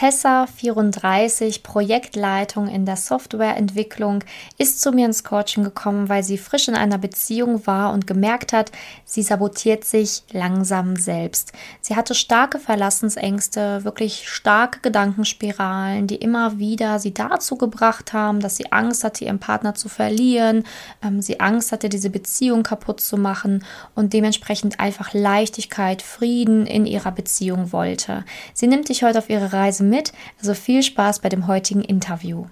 Tessa, 0.00 0.46
34, 0.46 1.62
Projektleitung 1.62 2.68
in 2.68 2.86
der 2.86 2.96
Softwareentwicklung, 2.96 4.24
ist 4.56 4.80
zu 4.80 4.92
mir 4.92 5.04
ins 5.04 5.24
Coaching 5.24 5.62
gekommen, 5.62 6.08
weil 6.08 6.22
sie 6.22 6.38
frisch 6.38 6.68
in 6.68 6.74
einer 6.74 6.96
Beziehung 6.96 7.66
war 7.66 7.92
und 7.92 8.06
gemerkt 8.06 8.54
hat, 8.54 8.72
sie 9.04 9.20
sabotiert 9.22 9.84
sich 9.84 10.22
langsam 10.32 10.96
selbst. 10.96 11.52
Sie 11.82 11.96
hatte 11.96 12.14
starke 12.14 12.58
Verlassensängste, 12.58 13.84
wirklich 13.84 14.26
starke 14.26 14.80
Gedankenspiralen, 14.80 16.06
die 16.06 16.16
immer 16.16 16.58
wieder 16.58 16.98
sie 16.98 17.12
dazu 17.12 17.56
gebracht 17.56 18.14
haben, 18.14 18.40
dass 18.40 18.56
sie 18.56 18.72
Angst 18.72 19.04
hatte, 19.04 19.26
ihren 19.26 19.38
Partner 19.38 19.74
zu 19.74 19.90
verlieren, 19.90 20.64
ähm, 21.04 21.20
sie 21.20 21.40
Angst 21.40 21.72
hatte, 21.72 21.90
diese 21.90 22.08
Beziehung 22.08 22.62
kaputt 22.62 23.02
zu 23.02 23.18
machen 23.18 23.66
und 23.94 24.14
dementsprechend 24.14 24.80
einfach 24.80 25.12
Leichtigkeit, 25.12 26.00
Frieden 26.00 26.64
in 26.64 26.86
ihrer 26.86 27.12
Beziehung 27.12 27.70
wollte. 27.70 28.24
Sie 28.54 28.66
nimmt 28.66 28.88
dich 28.88 29.02
heute 29.02 29.18
auf 29.18 29.28
ihre 29.28 29.52
Reise 29.52 29.89
mit. 29.90 30.12
Also 30.38 30.54
viel 30.54 30.82
Spaß 30.82 31.18
bei 31.20 31.28
dem 31.28 31.46
heutigen 31.46 31.82
Interview. 31.82 32.46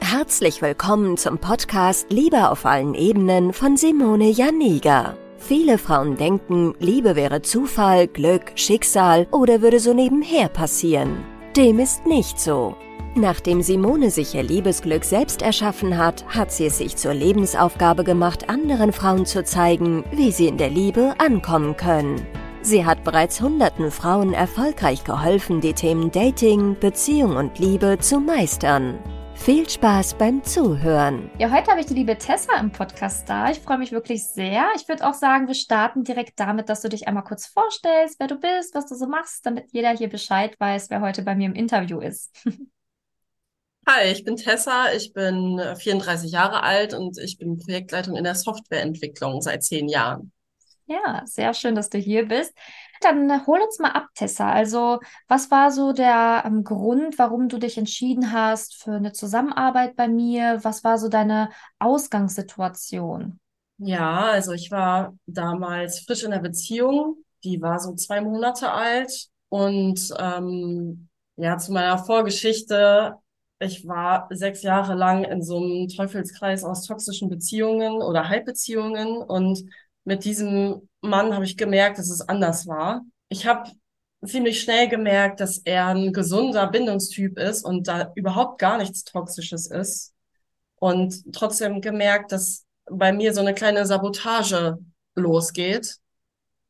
Herzlich 0.00 0.62
willkommen 0.62 1.16
zum 1.16 1.38
Podcast 1.38 2.10
Liebe 2.10 2.50
auf 2.50 2.64
allen 2.64 2.94
Ebenen 2.94 3.52
von 3.52 3.76
Simone 3.76 4.30
Janiga. 4.30 5.16
Viele 5.38 5.78
Frauen 5.78 6.16
denken, 6.16 6.74
Liebe 6.78 7.16
wäre 7.16 7.42
Zufall, 7.42 8.06
Glück, 8.06 8.52
Schicksal 8.54 9.26
oder 9.30 9.62
würde 9.62 9.80
so 9.80 9.92
nebenher 9.92 10.48
passieren. 10.48 11.24
Dem 11.56 11.78
ist 11.78 12.06
nicht 12.06 12.38
so. 12.38 12.76
Nachdem 13.14 13.62
Simone 13.62 14.10
sich 14.10 14.34
ihr 14.34 14.42
Liebesglück 14.42 15.04
selbst 15.04 15.42
erschaffen 15.42 15.96
hat, 15.96 16.26
hat 16.28 16.52
sie 16.52 16.66
es 16.66 16.78
sich 16.78 16.96
zur 16.96 17.14
Lebensaufgabe 17.14 18.04
gemacht, 18.04 18.48
anderen 18.48 18.92
Frauen 18.92 19.24
zu 19.24 19.42
zeigen, 19.42 20.04
wie 20.12 20.30
sie 20.32 20.48
in 20.48 20.58
der 20.58 20.70
Liebe 20.70 21.14
ankommen 21.18 21.76
können. 21.76 22.26
Sie 22.66 22.84
hat 22.84 23.04
bereits 23.04 23.40
hunderten 23.40 23.92
Frauen 23.92 24.32
erfolgreich 24.32 25.04
geholfen, 25.04 25.60
die 25.60 25.72
Themen 25.72 26.10
Dating, 26.10 26.76
Beziehung 26.80 27.36
und 27.36 27.60
Liebe 27.60 27.96
zu 28.00 28.18
meistern. 28.18 28.98
Viel 29.36 29.70
Spaß 29.70 30.14
beim 30.14 30.42
Zuhören. 30.42 31.30
Ja, 31.38 31.52
heute 31.52 31.70
habe 31.70 31.78
ich 31.78 31.86
die 31.86 31.94
liebe 31.94 32.18
Tessa 32.18 32.58
im 32.58 32.72
Podcast 32.72 33.28
da. 33.28 33.52
Ich 33.52 33.60
freue 33.60 33.78
mich 33.78 33.92
wirklich 33.92 34.24
sehr. 34.24 34.66
Ich 34.74 34.88
würde 34.88 35.06
auch 35.06 35.14
sagen, 35.14 35.46
wir 35.46 35.54
starten 35.54 36.02
direkt 36.02 36.40
damit, 36.40 36.68
dass 36.68 36.80
du 36.80 36.88
dich 36.88 37.06
einmal 37.06 37.22
kurz 37.22 37.46
vorstellst, 37.46 38.18
wer 38.18 38.26
du 38.26 38.34
bist, 38.34 38.74
was 38.74 38.86
du 38.86 38.96
so 38.96 39.06
machst, 39.06 39.46
damit 39.46 39.66
jeder 39.70 39.96
hier 39.96 40.08
Bescheid 40.08 40.58
weiß, 40.58 40.90
wer 40.90 41.00
heute 41.02 41.22
bei 41.22 41.36
mir 41.36 41.46
im 41.46 41.54
Interview 41.54 42.00
ist. 42.00 42.36
Hi, 43.86 44.10
ich 44.10 44.24
bin 44.24 44.34
Tessa, 44.34 44.92
ich 44.92 45.12
bin 45.12 45.62
34 45.76 46.32
Jahre 46.32 46.64
alt 46.64 46.94
und 46.94 47.16
ich 47.18 47.38
bin 47.38 47.58
Projektleitung 47.58 48.16
in 48.16 48.24
der 48.24 48.34
Softwareentwicklung 48.34 49.40
seit 49.40 49.62
zehn 49.62 49.88
Jahren. 49.88 50.32
Ja, 50.88 51.22
sehr 51.26 51.52
schön, 51.54 51.74
dass 51.74 51.90
du 51.90 51.98
hier 51.98 52.28
bist. 52.28 52.56
Dann 53.00 53.46
hol 53.46 53.60
uns 53.60 53.78
mal 53.80 53.90
ab, 53.90 54.06
Tessa. 54.14 54.50
Also, 54.52 55.00
was 55.26 55.50
war 55.50 55.72
so 55.72 55.92
der 55.92 56.44
ähm, 56.46 56.62
Grund, 56.64 57.18
warum 57.18 57.48
du 57.48 57.58
dich 57.58 57.76
entschieden 57.76 58.32
hast 58.32 58.76
für 58.76 58.92
eine 58.92 59.12
Zusammenarbeit 59.12 59.96
bei 59.96 60.06
mir? 60.08 60.60
Was 60.62 60.84
war 60.84 60.98
so 60.98 61.08
deine 61.08 61.50
Ausgangssituation? 61.80 63.40
Ja, 63.78 64.30
also 64.30 64.52
ich 64.52 64.70
war 64.70 65.16
damals 65.26 66.00
frisch 66.00 66.22
in 66.24 66.30
der 66.30 66.38
Beziehung. 66.38 67.16
Die 67.44 67.60
war 67.60 67.78
so 67.78 67.94
zwei 67.94 68.20
Monate 68.20 68.70
alt. 68.72 69.28
Und 69.48 70.12
ähm, 70.18 71.08
ja, 71.36 71.58
zu 71.58 71.72
meiner 71.72 71.98
Vorgeschichte. 71.98 73.16
Ich 73.58 73.86
war 73.86 74.28
sechs 74.30 74.62
Jahre 74.62 74.94
lang 74.94 75.24
in 75.24 75.42
so 75.42 75.56
einem 75.58 75.88
Teufelskreis 75.88 76.62
aus 76.64 76.86
toxischen 76.86 77.28
Beziehungen 77.30 78.02
oder 78.02 78.28
Halbbeziehungen 78.28 79.16
und 79.18 79.64
mit 80.06 80.24
diesem 80.24 80.88
Mann 81.00 81.34
habe 81.34 81.44
ich 81.44 81.56
gemerkt, 81.56 81.98
dass 81.98 82.08
es 82.10 82.22
anders 82.22 82.66
war. 82.66 83.04
Ich 83.28 83.46
habe 83.46 83.70
ziemlich 84.24 84.60
schnell 84.60 84.88
gemerkt, 84.88 85.40
dass 85.40 85.58
er 85.58 85.88
ein 85.88 86.12
gesunder 86.12 86.68
Bindungstyp 86.68 87.38
ist 87.38 87.64
und 87.64 87.88
da 87.88 88.12
überhaupt 88.14 88.58
gar 88.60 88.78
nichts 88.78 89.04
Toxisches 89.04 89.66
ist. 89.66 90.14
Und 90.76 91.32
trotzdem 91.34 91.80
gemerkt, 91.80 92.30
dass 92.30 92.64
bei 92.88 93.12
mir 93.12 93.34
so 93.34 93.40
eine 93.40 93.52
kleine 93.52 93.84
Sabotage 93.84 94.78
losgeht. 95.16 95.96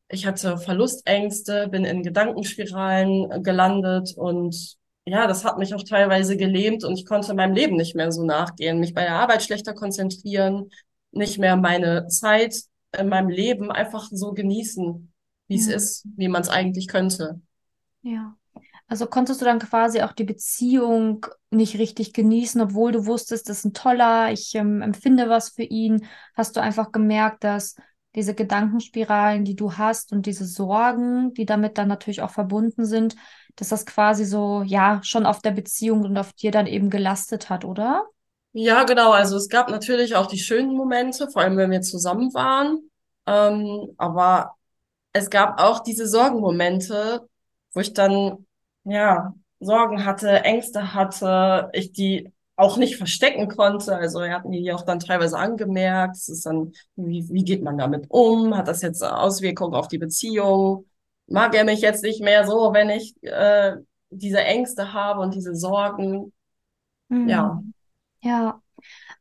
Ich 0.08 0.24
hatte 0.24 0.56
Verlustängste, 0.56 1.68
bin 1.68 1.84
in 1.84 2.02
Gedankenspiralen 2.02 3.42
gelandet 3.42 4.14
und 4.16 4.76
ja, 5.04 5.26
das 5.26 5.44
hat 5.44 5.58
mich 5.58 5.74
auch 5.74 5.82
teilweise 5.82 6.38
gelähmt 6.38 6.84
und 6.84 6.98
ich 6.98 7.04
konnte 7.04 7.34
meinem 7.34 7.54
Leben 7.54 7.76
nicht 7.76 7.94
mehr 7.94 8.10
so 8.12 8.24
nachgehen, 8.24 8.80
mich 8.80 8.94
bei 8.94 9.02
der 9.02 9.16
Arbeit 9.16 9.42
schlechter 9.42 9.74
konzentrieren, 9.74 10.70
nicht 11.12 11.38
mehr 11.38 11.56
meine 11.56 12.08
Zeit 12.08 12.54
in 12.98 13.08
meinem 13.08 13.28
Leben 13.28 13.70
einfach 13.70 14.08
so 14.10 14.32
genießen, 14.32 15.12
wie 15.48 15.56
es 15.56 15.68
ist, 15.68 16.06
wie 16.16 16.28
man 16.28 16.42
es 16.42 16.48
eigentlich 16.48 16.88
könnte. 16.88 17.40
Ja. 18.02 18.36
Also 18.88 19.06
konntest 19.06 19.40
du 19.40 19.44
dann 19.44 19.58
quasi 19.58 20.02
auch 20.02 20.12
die 20.12 20.24
Beziehung 20.24 21.26
nicht 21.50 21.78
richtig 21.78 22.12
genießen, 22.12 22.60
obwohl 22.60 22.92
du 22.92 23.06
wusstest, 23.06 23.48
das 23.48 23.58
ist 23.58 23.64
ein 23.64 23.72
toller, 23.72 24.30
ich 24.32 24.54
ähm, 24.54 24.80
empfinde 24.80 25.28
was 25.28 25.50
für 25.50 25.64
ihn. 25.64 26.06
Hast 26.34 26.56
du 26.56 26.60
einfach 26.60 26.92
gemerkt, 26.92 27.42
dass 27.42 27.74
diese 28.14 28.34
Gedankenspiralen, 28.34 29.44
die 29.44 29.56
du 29.56 29.74
hast 29.74 30.12
und 30.12 30.24
diese 30.26 30.46
Sorgen, 30.46 31.34
die 31.34 31.46
damit 31.46 31.78
dann 31.78 31.88
natürlich 31.88 32.22
auch 32.22 32.30
verbunden 32.30 32.86
sind, 32.86 33.16
dass 33.56 33.70
das 33.70 33.86
quasi 33.86 34.24
so, 34.24 34.62
ja, 34.62 35.00
schon 35.02 35.26
auf 35.26 35.40
der 35.42 35.50
Beziehung 35.50 36.02
und 36.02 36.16
auf 36.16 36.32
dir 36.32 36.50
dann 36.50 36.66
eben 36.66 36.88
gelastet 36.88 37.50
hat, 37.50 37.64
oder? 37.64 38.06
Ja, 38.58 38.84
genau. 38.84 39.10
Also 39.12 39.36
es 39.36 39.48
gab 39.50 39.68
natürlich 39.68 40.16
auch 40.16 40.26
die 40.26 40.38
schönen 40.38 40.74
Momente, 40.74 41.28
vor 41.30 41.42
allem 41.42 41.56
wenn 41.58 41.70
wir 41.70 41.82
zusammen 41.82 42.32
waren. 42.32 42.90
Ähm, 43.26 43.92
aber 43.98 44.54
es 45.12 45.30
gab 45.30 45.60
auch 45.60 45.80
diese 45.80 46.06
Sorgenmomente, 46.08 47.28
wo 47.74 47.80
ich 47.80 47.92
dann, 47.94 48.46
ja, 48.84 49.34
Sorgen 49.60 50.04
hatte, 50.06 50.30
Ängste 50.44 50.94
hatte, 50.94 51.70
ich 51.74 51.92
die 51.92 52.32
auch 52.56 52.78
nicht 52.78 52.96
verstecken 52.96 53.48
konnte. 53.48 53.96
Also 53.96 54.20
er 54.20 54.34
hat 54.36 54.46
mir 54.46 54.60
die 54.62 54.72
auch 54.72 54.82
dann 54.82 55.00
teilweise 55.00 55.38
angemerkt. 55.38 56.16
Es 56.16 56.28
ist 56.30 56.46
dann, 56.46 56.72
wie, 56.96 57.28
wie 57.30 57.44
geht 57.44 57.62
man 57.62 57.78
damit 57.78 58.06
um? 58.10 58.56
Hat 58.56 58.68
das 58.68 58.82
jetzt 58.82 59.02
Auswirkungen 59.04 59.74
auf 59.74 59.88
die 59.88 59.98
Beziehung? 59.98 60.86
Mag 61.26 61.54
er 61.54 61.64
mich 61.64 61.82
jetzt 61.82 62.02
nicht 62.04 62.22
mehr 62.22 62.46
so, 62.46 62.72
wenn 62.72 62.90
ich 62.90 63.14
äh, 63.22 63.76
diese 64.10 64.40
Ängste 64.40 64.94
habe 64.94 65.20
und 65.20 65.34
diese 65.34 65.54
Sorgen? 65.54 66.32
Mhm. 67.08 67.28
Ja. 67.28 67.62
Ja, 68.26 68.60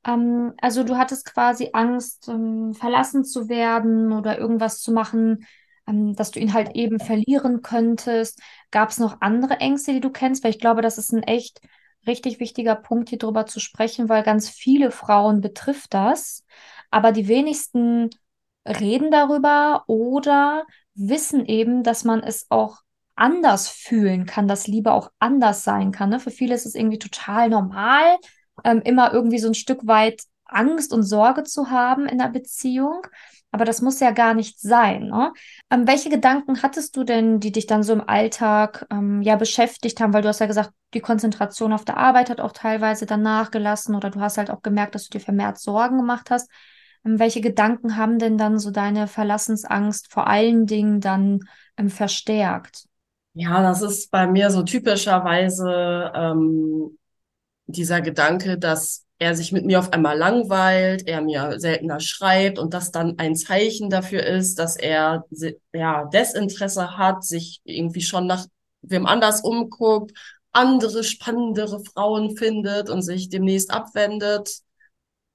ähm, 0.05 0.53
also 0.61 0.83
du 0.83 0.97
hattest 0.97 1.25
quasi 1.25 1.69
Angst, 1.73 2.27
ähm, 2.27 2.73
verlassen 2.73 3.23
zu 3.23 3.49
werden 3.49 4.11
oder 4.11 4.39
irgendwas 4.39 4.81
zu 4.81 4.91
machen, 4.91 5.45
ähm, 5.87 6.15
dass 6.15 6.31
du 6.31 6.39
ihn 6.39 6.53
halt 6.53 6.75
eben 6.75 6.99
verlieren 6.99 7.61
könntest. 7.61 8.41
Gab 8.71 8.89
es 8.89 8.99
noch 8.99 9.21
andere 9.21 9.59
Ängste, 9.59 9.93
die 9.93 10.01
du 10.01 10.09
kennst? 10.09 10.43
Weil 10.43 10.51
ich 10.51 10.59
glaube, 10.59 10.81
das 10.81 10.97
ist 10.97 11.13
ein 11.13 11.23
echt 11.23 11.61
richtig 12.07 12.39
wichtiger 12.39 12.75
Punkt, 12.75 13.09
hier 13.09 13.19
drüber 13.19 13.45
zu 13.45 13.59
sprechen, 13.59 14.09
weil 14.09 14.23
ganz 14.23 14.49
viele 14.49 14.91
Frauen 14.91 15.41
betrifft 15.41 15.93
das, 15.93 16.45
aber 16.91 17.11
die 17.11 17.27
wenigsten 17.27 18.09
reden 18.67 19.11
darüber 19.11 19.83
oder 19.87 20.65
wissen 20.95 21.45
eben, 21.45 21.83
dass 21.83 22.03
man 22.03 22.23
es 22.23 22.47
auch 22.49 22.79
anders 23.15 23.69
fühlen 23.69 24.25
kann, 24.25 24.47
dass 24.47 24.67
Liebe 24.67 24.91
auch 24.93 25.11
anders 25.19 25.63
sein 25.63 25.91
kann. 25.91 26.09
Ne? 26.09 26.19
Für 26.19 26.31
viele 26.31 26.55
ist 26.55 26.65
es 26.65 26.75
irgendwie 26.75 26.99
total 26.99 27.49
normal, 27.49 28.17
ähm, 28.63 28.81
immer 28.83 29.13
irgendwie 29.13 29.39
so 29.39 29.47
ein 29.47 29.53
Stück 29.53 29.85
weit 29.87 30.23
Angst 30.45 30.93
und 30.93 31.03
Sorge 31.03 31.43
zu 31.43 31.69
haben 31.69 32.07
in 32.07 32.19
der 32.19 32.29
Beziehung. 32.29 33.07
Aber 33.51 33.63
das 33.63 33.81
muss 33.81 34.01
ja 34.01 34.11
gar 34.11 34.33
nicht 34.33 34.59
sein. 34.59 35.07
Ne? 35.07 35.31
Ähm, 35.71 35.87
welche 35.87 36.09
Gedanken 36.09 36.61
hattest 36.61 36.97
du 36.97 37.05
denn, 37.05 37.39
die 37.39 37.53
dich 37.53 37.67
dann 37.67 37.83
so 37.83 37.93
im 37.93 38.07
Alltag 38.07 38.85
ähm, 38.91 39.21
ja 39.21 39.37
beschäftigt 39.37 40.01
haben? 40.01 40.13
Weil 40.13 40.23
du 40.23 40.27
hast 40.27 40.39
ja 40.39 40.45
gesagt, 40.45 40.71
die 40.93 40.99
Konzentration 40.99 41.71
auf 41.71 41.85
der 41.85 41.95
Arbeit 41.95 42.29
hat 42.29 42.41
auch 42.41 42.51
teilweise 42.51 43.05
dann 43.05 43.21
nachgelassen 43.21 43.95
oder 43.95 44.09
du 44.09 44.19
hast 44.19 44.37
halt 44.37 44.49
auch 44.51 44.61
gemerkt, 44.61 44.93
dass 44.93 45.07
du 45.07 45.17
dir 45.17 45.23
vermehrt 45.23 45.57
Sorgen 45.57 45.97
gemacht 45.97 46.31
hast. 46.31 46.49
Ähm, 47.05 47.17
welche 47.17 47.39
Gedanken 47.39 47.95
haben 47.95 48.19
denn 48.19 48.37
dann 48.37 48.59
so 48.59 48.71
deine 48.71 49.07
Verlassensangst 49.07 50.11
vor 50.11 50.27
allen 50.27 50.65
Dingen 50.65 50.99
dann 50.99 51.39
ähm, 51.77 51.89
verstärkt? 51.89 52.87
Ja, 53.33 53.61
das 53.61 53.81
ist 53.81 54.11
bei 54.11 54.27
mir 54.27 54.49
so 54.49 54.63
typischerweise 54.63 56.11
ähm, 56.13 56.97
dieser 57.67 58.01
Gedanke, 58.01 58.57
dass 58.57 59.05
er 59.17 59.35
sich 59.35 59.51
mit 59.51 59.65
mir 59.65 59.79
auf 59.79 59.93
einmal 59.93 60.17
langweilt, 60.17 61.07
er 61.07 61.21
mir 61.21 61.59
seltener 61.59 61.99
schreibt 61.99 62.59
und 62.59 62.73
das 62.73 62.91
dann 62.91 63.17
ein 63.17 63.35
Zeichen 63.35 63.89
dafür 63.89 64.23
ist, 64.23 64.59
dass 64.59 64.75
er 64.75 65.25
ja 65.73 66.05
Desinteresse 66.05 66.97
hat, 66.97 67.23
sich 67.23 67.61
irgendwie 67.63 68.01
schon 68.01 68.27
nach 68.27 68.45
wem 68.81 69.05
anders 69.05 69.41
umguckt, 69.41 70.11
andere 70.51 71.03
spannendere 71.03 71.81
Frauen 71.83 72.35
findet 72.37 72.89
und 72.89 73.01
sich 73.01 73.29
demnächst 73.29 73.71
abwendet. 73.71 74.59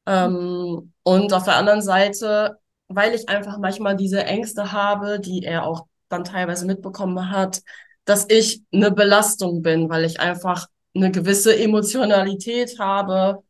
Ähm, 0.06 0.92
und 1.02 1.32
auf 1.32 1.44
der 1.44 1.56
anderen 1.56 1.82
Seite, 1.82 2.58
weil 2.88 3.14
ich 3.14 3.28
einfach 3.28 3.58
manchmal 3.58 3.96
diese 3.96 4.24
Ängste 4.24 4.72
habe, 4.72 5.20
die 5.20 5.42
er 5.44 5.66
auch 5.66 5.86
dann 6.08 6.24
teilweise 6.24 6.66
mitbekommen 6.66 7.30
hat, 7.30 7.62
dass 8.04 8.26
ich 8.28 8.62
eine 8.72 8.90
Belastung 8.90 9.62
bin, 9.62 9.88
weil 9.88 10.04
ich 10.04 10.20
einfach 10.20 10.66
eine 10.94 11.10
gewisse 11.10 11.56
Emotionalität 11.56 12.78
habe, 12.78 13.42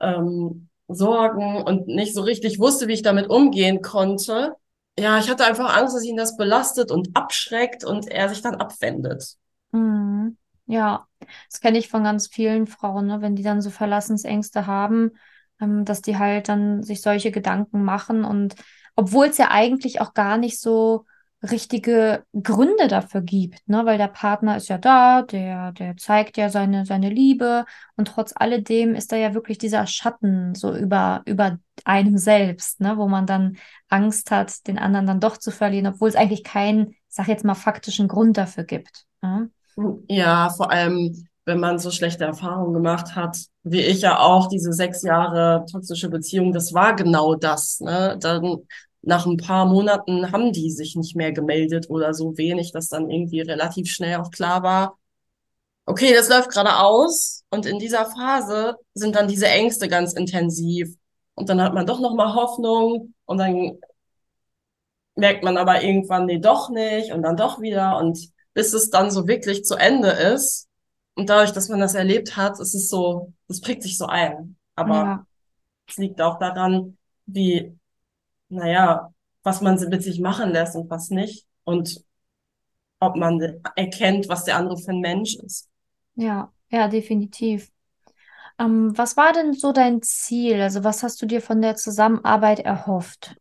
ähm, 0.00 0.68
Sorgen 0.88 1.62
und 1.62 1.86
nicht 1.86 2.14
so 2.14 2.22
richtig 2.22 2.58
wusste, 2.58 2.88
wie 2.88 2.92
ich 2.92 3.02
damit 3.02 3.30
umgehen 3.30 3.80
konnte. 3.80 4.54
Ja, 4.98 5.18
ich 5.18 5.30
hatte 5.30 5.44
einfach 5.44 5.74
Angst, 5.76 5.96
dass 5.96 6.04
ihn 6.04 6.16
das 6.16 6.36
belastet 6.36 6.90
und 6.90 7.16
abschreckt 7.16 7.84
und 7.84 8.06
er 8.06 8.28
sich 8.28 8.42
dann 8.42 8.56
abwendet. 8.56 9.36
Mhm. 9.72 10.36
Ja, 10.66 11.06
das 11.50 11.60
kenne 11.60 11.78
ich 11.78 11.88
von 11.88 12.04
ganz 12.04 12.28
vielen 12.28 12.66
Frauen, 12.66 13.06
ne? 13.06 13.20
Wenn 13.20 13.36
die 13.36 13.42
dann 13.42 13.60
so 13.60 13.70
Verlassensängste 13.70 14.66
haben, 14.66 15.12
ähm, 15.60 15.84
dass 15.84 16.00
die 16.00 16.16
halt 16.16 16.48
dann 16.48 16.82
sich 16.82 17.02
solche 17.02 17.30
Gedanken 17.30 17.84
machen 17.84 18.24
und 18.24 18.54
obwohl 18.96 19.26
es 19.26 19.38
ja 19.38 19.50
eigentlich 19.50 20.00
auch 20.00 20.14
gar 20.14 20.38
nicht 20.38 20.60
so 20.60 21.06
richtige 21.50 22.24
Gründe 22.32 22.88
dafür 22.88 23.20
gibt, 23.20 23.68
ne? 23.68 23.84
Weil 23.84 23.98
der 23.98 24.08
Partner 24.08 24.56
ist 24.56 24.68
ja 24.68 24.78
da, 24.78 25.22
der, 25.22 25.72
der 25.72 25.96
zeigt 25.96 26.36
ja 26.36 26.48
seine, 26.48 26.86
seine 26.86 27.10
Liebe 27.10 27.64
und 27.96 28.08
trotz 28.08 28.32
alledem 28.34 28.94
ist 28.94 29.12
da 29.12 29.16
ja 29.16 29.34
wirklich 29.34 29.58
dieser 29.58 29.86
Schatten 29.86 30.54
so 30.54 30.74
über, 30.74 31.22
über 31.26 31.58
einem 31.84 32.18
selbst, 32.18 32.80
ne? 32.80 32.96
Wo 32.96 33.08
man 33.08 33.26
dann 33.26 33.56
Angst 33.88 34.30
hat, 34.30 34.66
den 34.66 34.78
anderen 34.78 35.06
dann 35.06 35.20
doch 35.20 35.36
zu 35.36 35.50
verlieren, 35.50 35.86
obwohl 35.86 36.08
es 36.08 36.16
eigentlich 36.16 36.44
keinen, 36.44 36.94
sag 37.08 37.28
jetzt 37.28 37.44
mal, 37.44 37.54
faktischen 37.54 38.08
Grund 38.08 38.36
dafür 38.36 38.64
gibt. 38.64 39.04
Ne? 39.22 39.50
Ja, 40.08 40.50
vor 40.50 40.70
allem, 40.70 41.26
wenn 41.44 41.60
man 41.60 41.78
so 41.78 41.90
schlechte 41.90 42.24
Erfahrungen 42.24 42.72
gemacht 42.72 43.14
hat, 43.16 43.38
wie 43.64 43.82
ich 43.82 44.00
ja 44.00 44.18
auch, 44.18 44.48
diese 44.48 44.72
sechs 44.72 45.02
Jahre 45.02 45.66
toxische 45.70 46.08
Beziehung, 46.08 46.52
das 46.52 46.72
war 46.72 46.96
genau 46.96 47.34
das, 47.34 47.80
ne? 47.80 48.16
Dann 48.20 48.58
nach 49.06 49.26
ein 49.26 49.36
paar 49.36 49.66
Monaten 49.66 50.32
haben 50.32 50.52
die 50.52 50.70
sich 50.70 50.96
nicht 50.96 51.14
mehr 51.16 51.32
gemeldet 51.32 51.90
oder 51.90 52.14
so 52.14 52.36
wenig, 52.36 52.72
dass 52.72 52.88
dann 52.88 53.10
irgendwie 53.10 53.40
relativ 53.40 53.88
schnell 53.88 54.16
auch 54.16 54.30
klar 54.30 54.62
war, 54.62 54.98
okay, 55.86 56.14
das 56.14 56.28
läuft 56.28 56.50
gerade 56.50 56.78
aus. 56.78 57.44
Und 57.50 57.66
in 57.66 57.78
dieser 57.78 58.06
Phase 58.06 58.76
sind 58.94 59.14
dann 59.16 59.28
diese 59.28 59.48
Ängste 59.48 59.88
ganz 59.88 60.12
intensiv. 60.12 60.96
Und 61.34 61.48
dann 61.48 61.60
hat 61.62 61.74
man 61.74 61.86
doch 61.86 62.00
noch 62.00 62.14
mal 62.14 62.34
Hoffnung. 62.34 63.14
Und 63.26 63.38
dann 63.38 63.78
merkt 65.14 65.44
man 65.44 65.56
aber 65.56 65.82
irgendwann, 65.82 66.26
nee, 66.26 66.38
doch 66.38 66.70
nicht. 66.70 67.12
Und 67.12 67.22
dann 67.22 67.36
doch 67.36 67.60
wieder. 67.60 67.98
Und 67.98 68.30
bis 68.54 68.72
es 68.72 68.90
dann 68.90 69.10
so 69.10 69.26
wirklich 69.26 69.64
zu 69.64 69.76
Ende 69.76 70.08
ist. 70.08 70.68
Und 71.14 71.28
dadurch, 71.28 71.52
dass 71.52 71.68
man 71.68 71.80
das 71.80 71.94
erlebt 71.94 72.36
hat, 72.36 72.58
ist 72.58 72.74
es 72.74 72.88
so, 72.88 73.32
das 73.48 73.60
prägt 73.60 73.82
sich 73.82 73.98
so 73.98 74.06
ein. 74.06 74.56
Aber 74.74 74.94
ja. 74.94 75.26
es 75.88 75.96
liegt 75.96 76.20
auch 76.20 76.38
daran, 76.38 76.96
wie 77.26 77.76
naja, 78.48 79.12
was 79.42 79.60
man 79.60 79.78
mit 79.88 80.02
sich 80.02 80.20
machen 80.20 80.50
lässt 80.50 80.76
und 80.76 80.90
was 80.90 81.10
nicht. 81.10 81.46
Und 81.64 82.02
ob 83.00 83.16
man 83.16 83.60
erkennt, 83.76 84.28
was 84.28 84.44
der 84.44 84.56
andere 84.56 84.78
für 84.78 84.92
ein 84.92 85.00
Mensch 85.00 85.36
ist. 85.36 85.68
Ja, 86.14 86.52
ja, 86.70 86.88
definitiv. 86.88 87.70
Ähm, 88.58 88.96
was 88.96 89.16
war 89.16 89.32
denn 89.32 89.52
so 89.52 89.72
dein 89.72 90.02
Ziel? 90.02 90.60
Also 90.60 90.84
was 90.84 91.02
hast 91.02 91.20
du 91.20 91.26
dir 91.26 91.40
von 91.40 91.60
der 91.60 91.76
Zusammenarbeit 91.76 92.60
erhofft? 92.60 93.36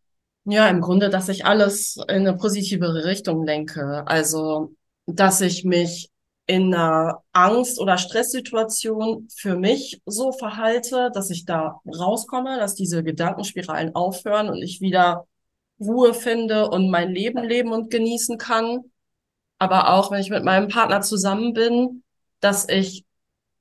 Ja, 0.46 0.68
im 0.68 0.82
Grunde, 0.82 1.10
dass 1.10 1.30
ich 1.30 1.46
alles 1.46 1.98
in 2.10 2.28
eine 2.28 2.36
positivere 2.36 3.06
Richtung 3.06 3.46
lenke. 3.46 4.04
Also, 4.06 4.74
dass 5.06 5.40
ich 5.40 5.64
mich 5.64 6.10
in 6.46 6.74
einer 6.74 7.24
Angst- 7.32 7.80
oder 7.80 7.98
Stresssituation 7.98 9.28
für 9.36 9.56
mich 9.56 10.02
so 10.06 10.32
verhalte, 10.32 11.10
dass 11.14 11.30
ich 11.30 11.46
da 11.46 11.80
rauskomme, 11.88 12.58
dass 12.58 12.76
diese 12.76 13.04
Gedankenspiralen 13.04 13.96
aufhören 13.96 14.50
und 14.50 14.62
ich 14.62 14.82
wieder 14.82 15.26
Ruhe 15.80 16.14
finde 16.14 16.70
und 16.70 16.90
mein 16.90 17.12
Leben 17.12 17.44
leben 17.44 17.72
und 17.72 17.90
genießen 17.92 18.38
kann. 18.38 18.82
Aber 19.58 19.94
auch, 19.94 20.12
wenn 20.12 20.20
ich 20.20 20.30
mit 20.30 20.44
meinem 20.44 20.68
Partner 20.68 21.02
zusammen 21.02 21.54
bin, 21.54 22.04
dass 22.42 22.68
ich 22.68 23.06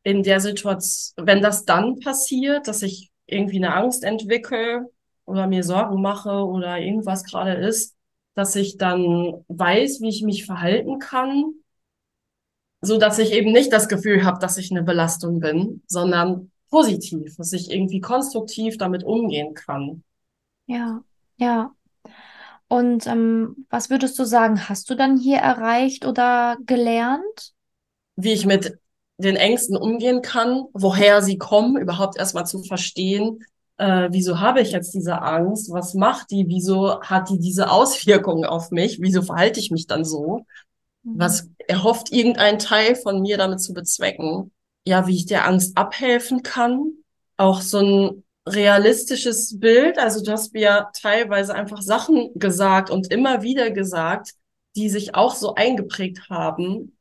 in 0.03 0.25
der 0.25 0.41
Situation, 0.41 1.27
wenn 1.27 1.43
das 1.43 1.65
dann 1.65 2.01
passiert, 2.01 2.67
dass 2.67 2.83
ich 2.83 3.11
irgendwie 3.27 3.59
eine 3.59 3.75
Angst 3.75 4.03
entwickle 4.03 4.91
oder 5.25 5.47
mir 5.47 5.63
Sorgen 5.63 6.03
mache 6.03 6.45
oder 6.45 6.79
irgendwas 6.81 7.23
gerade 7.23 7.55
ist, 7.55 7.97
dass 8.35 8.57
ich 8.57 8.77
dann 8.77 9.45
weiß, 9.47 10.01
wie 10.01 10.09
ich 10.09 10.23
mich 10.23 10.45
verhalten 10.45 10.99
kann 10.99 11.62
so 12.83 12.99
dass 12.99 13.19
ich 13.19 13.33
eben 13.33 13.53
nicht 13.53 13.73
das 13.73 13.89
Gefühl 13.89 14.25
habe, 14.25 14.41
dass 14.41 14.59
ich 14.59 14.71
eine 14.71 14.83
Belastung 14.83 15.41
bin, 15.41 15.83
sondern 15.87 16.51
positiv, 16.69 17.37
dass 17.37 17.53
ich 17.53 17.71
irgendwie 17.71 18.01
konstruktiv 18.01 18.77
damit 18.77 19.05
umgehen 19.05 19.55
kann. 19.55 20.03
Ja, 20.67 21.03
ja. 21.37 21.73
Und 22.69 23.07
ähm, 23.07 23.67
was 23.71 23.91
würdest 23.91 24.19
du 24.19 24.25
sagen, 24.25 24.69
hast 24.69 24.91
du 24.91 24.95
dann 24.95 25.19
hier 25.19 25.39
erreicht 25.39 26.07
oder 26.07 26.57
gelernt? 26.65 27.53
Wie 28.17 28.33
ich 28.33 28.47
mit 28.47 28.79
den 29.19 29.37
Ängsten 29.37 29.77
umgehen 29.77 30.23
kann, 30.23 30.65
woher 30.73 31.23
sie 31.23 31.39
kommen, 31.39 31.77
überhaupt 31.77 32.17
erstmal 32.17 32.47
zu 32.47 32.63
verstehen, 32.63 33.45
äh, 33.77 34.09
wieso 34.11 34.41
habe 34.41 34.61
ich 34.61 34.73
jetzt 34.73 34.95
diese 34.95 35.21
Angst, 35.23 35.71
was 35.71 35.95
macht 35.95 36.31
die, 36.31 36.47
wieso 36.49 37.01
hat 37.03 37.29
die 37.31 37.39
diese 37.39 37.71
Auswirkungen 37.71 38.45
auf 38.45 38.71
mich, 38.71 39.01
wieso 39.01 39.23
verhalte 39.23 39.61
ich 39.61 39.71
mich 39.71 39.87
dann 39.87 40.05
so? 40.05 40.47
Was 41.05 41.45
mhm. 41.45 41.57
erhofft 41.69 42.13
irgendein 42.13 42.59
Teil 42.59 42.95
von 42.97 43.21
mir 43.21 43.37
damit 43.37 43.61
zu 43.61 43.73
bezwecken? 43.73 44.53
Ja, 44.87 45.07
wie 45.07 45.17
ich 45.17 45.27
der 45.27 45.47
Angst 45.47 45.77
abhelfen 45.77 46.43
kann. 46.43 46.93
Auch 47.37 47.61
so 47.61 47.79
ein 47.79 48.25
realistisches 48.47 49.59
Bild. 49.59 49.99
Also 49.99 50.25
du 50.25 50.33
hast 50.33 50.53
mir 50.53 50.89
teilweise 51.01 51.55
einfach 51.55 51.83
Sachen 51.83 52.31
gesagt 52.35 52.91
und 52.91 53.13
immer 53.13 53.43
wieder 53.43 53.71
gesagt, 53.71 54.33
die 54.75 54.89
sich 54.89 55.15
auch 55.15 55.35
so 55.35 55.55
eingeprägt 55.55 56.29
haben 56.31 56.97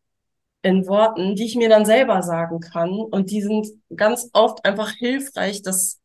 in 0.61 0.85
Worten, 0.87 1.35
die 1.35 1.45
ich 1.45 1.55
mir 1.55 1.69
dann 1.69 1.85
selber 1.85 2.21
sagen 2.21 2.59
kann. 2.59 2.91
Und 2.91 3.31
die 3.31 3.41
sind 3.41 3.67
ganz 3.95 4.29
oft 4.33 4.63
einfach 4.65 4.91
hilfreich, 4.91 5.63
dass 5.63 5.99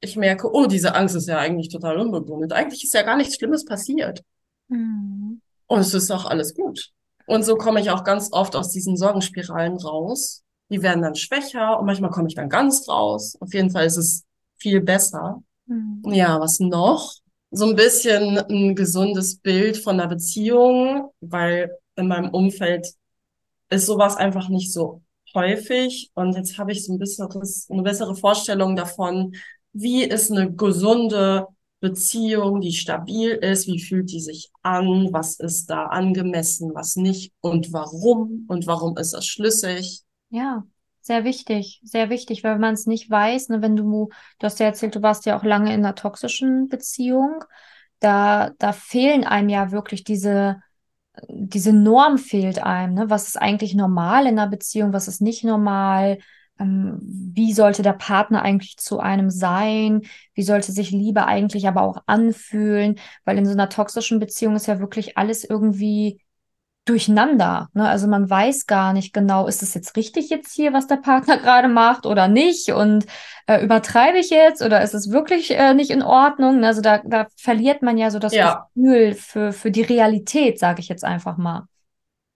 ich 0.00 0.16
merke, 0.16 0.50
oh, 0.50 0.66
diese 0.66 0.94
Angst 0.94 1.14
ist 1.14 1.28
ja 1.28 1.38
eigentlich 1.38 1.68
total 1.68 1.98
unbegründet. 1.98 2.52
Eigentlich 2.52 2.84
ist 2.84 2.94
ja 2.94 3.02
gar 3.02 3.16
nichts 3.16 3.36
Schlimmes 3.36 3.66
passiert. 3.66 4.22
Mhm. 4.68 5.42
Und 5.66 5.80
es 5.80 5.92
ist 5.92 6.10
auch 6.10 6.24
alles 6.24 6.54
gut. 6.54 6.90
Und 7.30 7.44
so 7.44 7.54
komme 7.54 7.80
ich 7.80 7.90
auch 7.90 8.02
ganz 8.02 8.32
oft 8.32 8.56
aus 8.56 8.70
diesen 8.70 8.96
Sorgenspiralen 8.96 9.76
raus. 9.76 10.42
Die 10.68 10.82
werden 10.82 11.00
dann 11.00 11.14
schwächer 11.14 11.78
und 11.78 11.86
manchmal 11.86 12.10
komme 12.10 12.26
ich 12.26 12.34
dann 12.34 12.48
ganz 12.48 12.88
raus. 12.88 13.36
Auf 13.38 13.54
jeden 13.54 13.70
Fall 13.70 13.86
ist 13.86 13.98
es 13.98 14.24
viel 14.56 14.80
besser. 14.80 15.40
Mhm. 15.66 16.02
Ja, 16.12 16.40
was 16.40 16.58
noch? 16.58 17.14
So 17.52 17.66
ein 17.66 17.76
bisschen 17.76 18.36
ein 18.36 18.74
gesundes 18.74 19.38
Bild 19.38 19.76
von 19.76 19.98
der 19.98 20.08
Beziehung, 20.08 21.12
weil 21.20 21.70
in 21.94 22.08
meinem 22.08 22.30
Umfeld 22.30 22.88
ist 23.68 23.86
sowas 23.86 24.16
einfach 24.16 24.48
nicht 24.48 24.72
so 24.72 25.02
häufig. 25.32 26.10
Und 26.14 26.34
jetzt 26.34 26.58
habe 26.58 26.72
ich 26.72 26.84
so 26.84 26.94
ein 26.94 26.98
besseres, 26.98 27.68
eine 27.70 27.82
bessere 27.82 28.16
Vorstellung 28.16 28.74
davon, 28.74 29.36
wie 29.72 30.02
ist 30.02 30.32
eine 30.32 30.52
gesunde 30.52 31.46
Beziehung, 31.80 32.60
die 32.60 32.72
stabil 32.72 33.30
ist, 33.30 33.66
wie 33.66 33.80
fühlt 33.80 34.10
die 34.10 34.20
sich 34.20 34.50
an, 34.62 35.08
was 35.12 35.40
ist 35.40 35.66
da 35.70 35.86
angemessen, 35.86 36.74
was 36.74 36.96
nicht 36.96 37.32
und 37.40 37.72
warum 37.72 38.44
und 38.48 38.66
warum 38.66 38.96
ist 38.98 39.12
das 39.12 39.26
schlüssig. 39.26 40.02
Ja, 40.28 40.64
sehr 41.00 41.24
wichtig, 41.24 41.80
sehr 41.82 42.10
wichtig, 42.10 42.44
weil 42.44 42.58
man 42.58 42.74
es 42.74 42.86
nicht 42.86 43.10
weiß, 43.10 43.48
ne, 43.48 43.62
wenn 43.62 43.76
du, 43.76 44.10
du 44.38 44.44
hast 44.44 44.60
ja 44.60 44.66
erzählt, 44.66 44.94
du 44.94 45.02
warst 45.02 45.26
ja 45.26 45.38
auch 45.38 45.44
lange 45.44 45.72
in 45.74 45.80
einer 45.84 45.94
toxischen 45.94 46.68
Beziehung, 46.68 47.42
da, 47.98 48.50
da 48.58 48.72
fehlen 48.72 49.24
einem 49.24 49.48
ja 49.48 49.72
wirklich 49.72 50.04
diese, 50.04 50.60
diese 51.28 51.72
Norm 51.72 52.18
fehlt 52.18 52.62
einem, 52.62 52.94
ne? 52.94 53.10
Was 53.10 53.28
ist 53.28 53.36
eigentlich 53.36 53.74
normal 53.74 54.26
in 54.26 54.38
einer 54.38 54.48
Beziehung, 54.50 54.92
was 54.92 55.08
ist 55.08 55.20
nicht 55.20 55.44
normal? 55.44 56.18
Ähm, 56.60 56.98
wie 57.02 57.52
sollte 57.52 57.82
der 57.82 57.94
Partner 57.94 58.42
eigentlich 58.42 58.76
zu 58.76 59.00
einem 59.00 59.30
sein? 59.30 60.02
Wie 60.34 60.42
sollte 60.42 60.72
sich 60.72 60.90
Liebe 60.90 61.26
eigentlich 61.26 61.66
aber 61.66 61.82
auch 61.82 62.02
anfühlen? 62.06 62.98
Weil 63.24 63.38
in 63.38 63.46
so 63.46 63.52
einer 63.52 63.68
toxischen 63.68 64.20
Beziehung 64.20 64.56
ist 64.56 64.66
ja 64.66 64.78
wirklich 64.78 65.16
alles 65.18 65.44
irgendwie 65.44 66.20
durcheinander. 66.84 67.68
Ne? 67.72 67.88
Also 67.88 68.06
man 68.08 68.28
weiß 68.28 68.66
gar 68.66 68.92
nicht 68.92 69.12
genau, 69.12 69.46
ist 69.46 69.62
es 69.62 69.74
jetzt 69.74 69.96
richtig 69.96 70.30
jetzt 70.30 70.52
hier, 70.52 70.72
was 70.72 70.86
der 70.86 70.96
Partner 70.96 71.36
gerade 71.42 71.68
macht 71.68 72.06
oder 72.06 72.28
nicht? 72.28 72.70
Und 72.70 73.06
äh, 73.46 73.62
übertreibe 73.62 74.18
ich 74.18 74.30
jetzt 74.30 74.62
oder 74.62 74.82
ist 74.82 74.94
es 74.94 75.10
wirklich 75.10 75.52
äh, 75.52 75.74
nicht 75.74 75.90
in 75.90 76.02
Ordnung? 76.02 76.64
Also 76.64 76.80
da, 76.80 77.00
da 77.04 77.26
verliert 77.36 77.82
man 77.82 77.98
ja 77.98 78.10
so 78.10 78.18
das 78.18 78.34
ja. 78.34 78.68
Gefühl 78.74 79.14
für, 79.14 79.52
für 79.52 79.70
die 79.70 79.82
Realität, 79.82 80.58
sage 80.58 80.80
ich 80.80 80.88
jetzt 80.88 81.04
einfach 81.04 81.36
mal. 81.36 81.66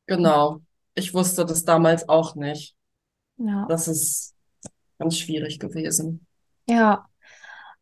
Genau. 0.06 0.60
Ich 0.94 1.12
wusste 1.14 1.44
das 1.44 1.64
damals 1.64 2.08
auch 2.08 2.36
nicht. 2.36 2.76
Ja. 3.46 3.66
Das 3.68 3.88
ist 3.88 4.34
ganz 4.98 5.18
schwierig 5.18 5.58
gewesen. 5.58 6.26
Ja. 6.66 7.06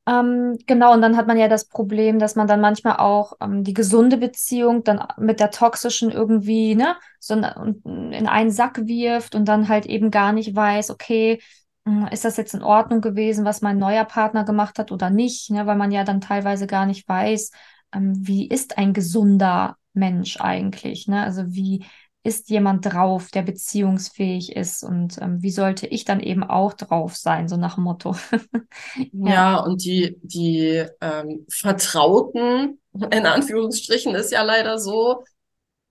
Ähm, 0.07 0.59
genau, 0.67 0.95
und 0.95 1.03
dann 1.03 1.17
hat 1.17 1.29
man 1.29 1.39
ja 1.39 1.47
das 1.47 1.67
Problem, 1.69 2.19
dass 2.19 2.35
man 2.35 2.49
dann 2.49 2.61
manchmal 2.61 2.97
auch 2.97 3.35
ähm, 3.41 3.63
die 3.63 3.75
gesunde 3.75 4.17
Beziehung 4.17 4.83
dann 4.83 5.07
mit 5.17 5.39
der 5.39 5.53
toxischen 5.53 6.11
irgendwie, 6.11 6.75
ne, 6.75 6.97
so 7.21 7.35
in, 7.35 8.13
in 8.13 8.27
einen 8.27 8.51
Sack 8.51 8.87
wirft 8.89 9.37
und 9.37 9.47
dann 9.47 9.69
halt 9.69 9.87
eben 9.87 10.11
gar 10.11 10.33
nicht 10.33 10.57
weiß, 10.57 10.91
okay, 10.91 11.41
hm, 11.87 12.09
ist 12.11 12.25
das 12.25 12.37
jetzt 12.37 12.55
in 12.55 12.63
Ordnung 12.65 13.01
gewesen, 13.01 13.45
was 13.45 13.63
mein 13.63 13.79
neuer 13.79 14.05
Partner 14.05 14.45
gemacht 14.45 14.81
hat 14.81 14.91
oder 14.91 15.09
nicht, 15.09 15.51
ne, 15.51 15.67
weil 15.67 15.77
man 15.77 15.93
ja 15.93 16.03
dann 16.03 16.21
teilweise 16.21 16.67
gar 16.67 16.87
nicht 16.87 17.09
weiß, 17.09 17.53
ähm, 17.95 18.15
wie 18.19 18.49
ist 18.49 18.79
ein 18.79 18.93
gesunder 18.95 19.77
Mensch 19.95 20.41
eigentlich, 20.41 21.07
ne? 21.07 21.23
Also 21.23 21.45
wie, 21.55 21.85
ist 22.25 22.51
jemand 22.51 22.87
drauf, 22.87 23.31
der 23.31 23.43
beziehungsfähig 23.43 24.55
ist 24.55 24.85
und 24.85 25.21
ähm, 25.21 25.43
wie 25.43 25.51
sollte 25.51 25.87
ich 25.87 26.05
dann 26.05 26.21
eben 26.21 26.45
auch 26.45 26.73
drauf 26.73 27.17
sein, 27.17 27.49
so 27.49 27.57
nach 27.57 27.75
dem 27.75 27.85
Motto. 27.85 28.15
ja. 29.13 29.33
ja. 29.33 29.57
und 29.61 29.85
die, 29.85 30.17
die 30.23 30.85
ähm, 31.01 31.47
Vertrauten, 31.49 32.81
in 32.93 33.27
Anführungsstrichen, 33.27 34.15
ist 34.15 34.31
ja 34.31 34.43
leider 34.43 34.79
so, 34.79 35.25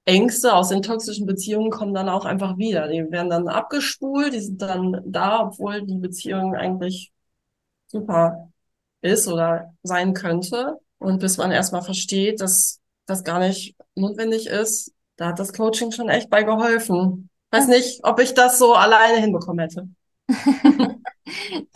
Ängste 0.05 0.53
aus 0.55 0.69
den 0.69 0.81
toxischen 0.81 1.27
Beziehungen 1.27 1.69
kommen 1.69 1.93
dann 1.93 2.09
auch 2.09 2.25
einfach 2.25 2.57
wieder. 2.57 2.87
Die 2.87 3.11
werden 3.11 3.29
dann 3.29 3.47
abgespult, 3.47 4.33
die 4.33 4.39
sind 4.39 4.61
dann 4.61 4.99
da, 5.05 5.41
obwohl 5.45 5.83
die 5.83 5.97
Beziehung 5.97 6.55
eigentlich 6.55 7.11
super 7.87 8.51
ist 9.01 9.27
oder 9.27 9.73
sein 9.83 10.13
könnte. 10.13 10.77
Und 10.97 11.19
bis 11.19 11.37
man 11.37 11.51
erstmal 11.51 11.83
versteht, 11.83 12.41
dass 12.41 12.79
das 13.05 13.23
gar 13.23 13.39
nicht 13.39 13.75
notwendig 13.95 14.47
ist, 14.47 14.93
da 15.21 15.27
hat 15.27 15.39
das 15.39 15.53
Coaching 15.53 15.91
schon 15.91 16.09
echt 16.09 16.31
bei 16.31 16.41
geholfen. 16.41 17.29
Weiß 17.51 17.67
nicht, 17.67 17.99
ob 18.03 18.19
ich 18.19 18.33
das 18.33 18.57
so 18.57 18.73
alleine 18.73 19.19
hinbekommen 19.19 19.59
hätte. 19.59 19.87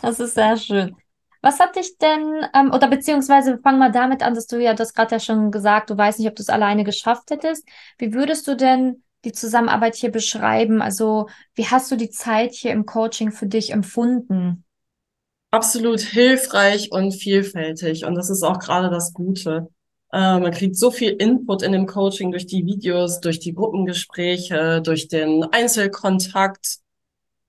das 0.02 0.20
ist 0.20 0.34
sehr 0.34 0.58
schön. 0.58 0.96
Was 1.42 1.60
hat 1.60 1.76
dich 1.76 2.00
denn, 2.00 2.44
ähm, 2.56 2.74
oder 2.74 2.88
beziehungsweise 2.88 3.60
fang 3.60 3.78
mal 3.78 3.92
damit 3.92 4.24
an, 4.24 4.34
dass 4.34 4.48
du 4.48 4.60
ja 4.60 4.74
das 4.74 4.96
gerade 4.96 5.12
ja 5.12 5.20
schon 5.20 5.52
gesagt, 5.52 5.92
du 5.92 5.98
weißt 5.98 6.18
nicht, 6.18 6.28
ob 6.28 6.36
du 6.36 6.42
es 6.42 6.50
alleine 6.50 6.84
geschafft 6.84 7.30
hättest. 7.30 7.68
Wie 8.00 8.14
würdest 8.14 8.48
du 8.48 8.56
denn 8.56 9.04
die 9.26 9.32
Zusammenarbeit 9.32 9.94
hier 9.94 10.12
beschreiben? 10.12 10.82
Also, 10.82 11.30
wie 11.54 11.68
hast 11.68 11.92
du 11.92 11.98
die 11.98 12.10
Zeit 12.10 12.54
hier 12.54 12.72
im 12.72 12.88
Coaching 12.88 13.32
für 13.32 13.46
dich 13.46 13.72
empfunden? 13.72 14.64
Absolut 15.52 16.00
hilfreich 16.00 16.92
und 16.92 17.12
vielfältig. 17.12 18.06
Und 18.06 18.16
das 18.16 18.32
ist 18.32 18.42
auch 18.42 18.58
gerade 18.58 18.90
das 18.90 19.14
Gute. 19.14 19.68
Äh, 20.16 20.40
man 20.40 20.52
kriegt 20.52 20.78
so 20.78 20.92
viel 20.92 21.10
Input 21.10 21.62
in 21.62 21.74
dem 21.74 21.88
Coaching 21.88 22.32
durch 22.32 22.48
die 22.48 22.66
Videos, 22.66 23.20
durch 23.20 23.40
die 23.40 23.54
Gruppengespräche, 23.54 24.82
durch 24.82 25.10
den 25.10 25.44
Einzelkontakt, 25.52 26.78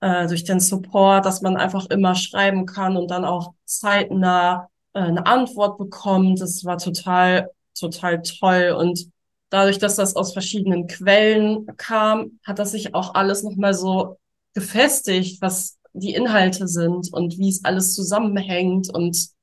äh, 0.00 0.26
durch 0.26 0.42
den 0.42 0.58
Support, 0.58 1.24
dass 1.24 1.42
man 1.42 1.56
einfach 1.56 1.86
immer 1.90 2.16
schreiben 2.16 2.66
kann 2.66 2.96
und 2.96 3.08
dann 3.08 3.24
auch 3.24 3.52
zeitnah 3.66 4.68
äh, 4.94 4.98
eine 4.98 5.26
Antwort 5.26 5.78
bekommt. 5.78 6.40
Das 6.40 6.64
war 6.64 6.78
total, 6.78 7.50
total 7.78 8.22
toll. 8.22 8.74
Und 8.76 9.10
dadurch, 9.50 9.78
dass 9.78 9.94
das 9.94 10.16
aus 10.16 10.32
verschiedenen 10.32 10.88
Quellen 10.88 11.68
kam, 11.76 12.40
hat 12.44 12.58
das 12.58 12.72
sich 12.72 12.96
auch 12.96 13.14
alles 13.14 13.44
nochmal 13.44 13.74
so 13.74 14.18
gefestigt, 14.54 15.40
was 15.40 15.78
die 15.92 16.14
Inhalte 16.14 16.66
sind 16.66 17.12
und 17.12 17.38
wie 17.38 17.48
es 17.48 17.64
alles 17.64 17.94
zusammenhängt 17.94 18.92
und 18.92 19.35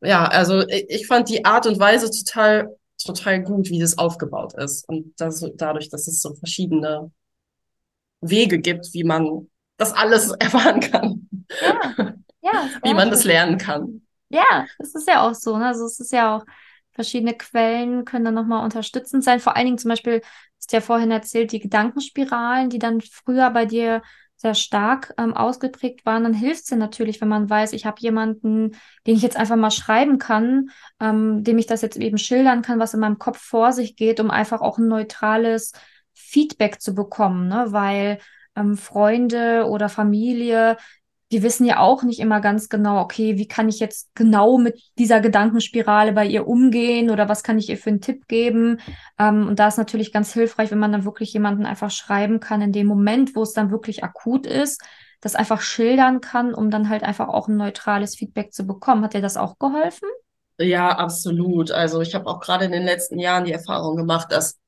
ja, 0.00 0.24
also 0.24 0.64
ich 0.68 1.06
fand 1.06 1.28
die 1.28 1.44
Art 1.44 1.66
und 1.66 1.78
Weise 1.78 2.10
total, 2.10 2.76
total 3.02 3.42
gut, 3.42 3.68
wie 3.70 3.78
das 3.78 3.98
aufgebaut 3.98 4.54
ist. 4.54 4.88
Und 4.88 5.12
das, 5.18 5.44
dadurch, 5.56 5.88
dass 5.88 6.06
es 6.06 6.22
so 6.22 6.34
verschiedene 6.34 7.10
Wege 8.20 8.58
gibt, 8.58 8.92
wie 8.92 9.04
man 9.04 9.48
das 9.76 9.92
alles 9.92 10.30
erfahren 10.38 10.80
kann. 10.80 11.28
Ja, 11.60 12.14
ja 12.40 12.68
wie 12.82 12.94
man 12.94 13.10
das 13.10 13.24
lernen 13.24 13.58
kann. 13.58 14.02
Ja, 14.28 14.66
das 14.78 14.94
ist 14.94 15.08
ja 15.08 15.26
auch 15.26 15.34
so. 15.34 15.58
Ne? 15.58 15.66
Also 15.66 15.84
es 15.86 16.00
ist 16.00 16.12
ja 16.12 16.36
auch, 16.36 16.44
verschiedene 16.92 17.34
Quellen 17.34 18.04
können 18.04 18.24
dann 18.26 18.34
nochmal 18.34 18.64
unterstützend 18.64 19.24
sein. 19.24 19.40
Vor 19.40 19.56
allen 19.56 19.66
Dingen 19.66 19.78
zum 19.78 19.88
Beispiel, 19.88 20.20
hast 20.58 20.72
du 20.72 20.76
ja 20.76 20.80
vorhin 20.80 21.10
erzählt, 21.10 21.52
die 21.52 21.60
Gedankenspiralen, 21.60 22.68
die 22.68 22.78
dann 22.78 23.00
früher 23.00 23.50
bei 23.50 23.64
dir 23.64 24.02
sehr 24.40 24.54
stark 24.54 25.12
ähm, 25.18 25.34
ausgeprägt 25.34 26.06
waren, 26.06 26.22
dann 26.22 26.32
hilft 26.32 26.64
es 26.64 26.70
natürlich, 26.70 27.20
wenn 27.20 27.28
man 27.28 27.50
weiß, 27.50 27.74
ich 27.74 27.84
habe 27.84 28.00
jemanden, 28.00 28.70
den 29.06 29.14
ich 29.14 29.20
jetzt 29.20 29.36
einfach 29.36 29.56
mal 29.56 29.70
schreiben 29.70 30.18
kann, 30.18 30.70
ähm, 30.98 31.44
dem 31.44 31.58
ich 31.58 31.66
das 31.66 31.82
jetzt 31.82 31.98
eben 31.98 32.16
schildern 32.16 32.62
kann, 32.62 32.78
was 32.78 32.94
in 32.94 33.00
meinem 33.00 33.18
Kopf 33.18 33.38
vor 33.38 33.72
sich 33.74 33.96
geht, 33.96 34.18
um 34.18 34.30
einfach 34.30 34.62
auch 34.62 34.78
ein 34.78 34.88
neutrales 34.88 35.72
Feedback 36.14 36.80
zu 36.80 36.94
bekommen, 36.94 37.48
ne? 37.48 37.66
weil 37.68 38.18
ähm, 38.56 38.78
Freunde 38.78 39.66
oder 39.68 39.90
Familie 39.90 40.78
die 41.32 41.42
wissen 41.42 41.64
ja 41.64 41.78
auch 41.78 42.02
nicht 42.02 42.18
immer 42.18 42.40
ganz 42.40 42.68
genau, 42.68 43.00
okay, 43.00 43.36
wie 43.36 43.46
kann 43.46 43.68
ich 43.68 43.78
jetzt 43.78 44.10
genau 44.14 44.58
mit 44.58 44.80
dieser 44.98 45.20
Gedankenspirale 45.20 46.12
bei 46.12 46.26
ihr 46.26 46.48
umgehen 46.48 47.10
oder 47.10 47.28
was 47.28 47.44
kann 47.44 47.58
ich 47.58 47.68
ihr 47.68 47.76
für 47.76 47.90
einen 47.90 48.00
Tipp 48.00 48.26
geben? 48.26 48.80
Ähm, 49.18 49.46
und 49.46 49.58
da 49.60 49.68
ist 49.68 49.78
natürlich 49.78 50.12
ganz 50.12 50.32
hilfreich, 50.32 50.70
wenn 50.72 50.80
man 50.80 50.92
dann 50.92 51.04
wirklich 51.04 51.32
jemanden 51.32 51.66
einfach 51.66 51.90
schreiben 51.90 52.40
kann 52.40 52.62
in 52.62 52.72
dem 52.72 52.88
Moment, 52.88 53.36
wo 53.36 53.42
es 53.42 53.52
dann 53.52 53.70
wirklich 53.70 54.02
akut 54.02 54.46
ist, 54.46 54.82
das 55.20 55.36
einfach 55.36 55.60
schildern 55.60 56.20
kann, 56.20 56.52
um 56.52 56.70
dann 56.70 56.88
halt 56.88 57.04
einfach 57.04 57.28
auch 57.28 57.46
ein 57.46 57.56
neutrales 57.56 58.16
Feedback 58.16 58.52
zu 58.52 58.66
bekommen. 58.66 59.04
Hat 59.04 59.14
dir 59.14 59.20
das 59.20 59.36
auch 59.36 59.58
geholfen? 59.58 60.08
Ja, 60.58 60.90
absolut. 60.90 61.70
Also 61.70 62.00
ich 62.00 62.14
habe 62.14 62.26
auch 62.26 62.40
gerade 62.40 62.64
in 62.64 62.72
den 62.72 62.84
letzten 62.84 63.18
Jahren 63.18 63.44
die 63.44 63.52
Erfahrung 63.52 63.96
gemacht, 63.96 64.32
dass 64.32 64.58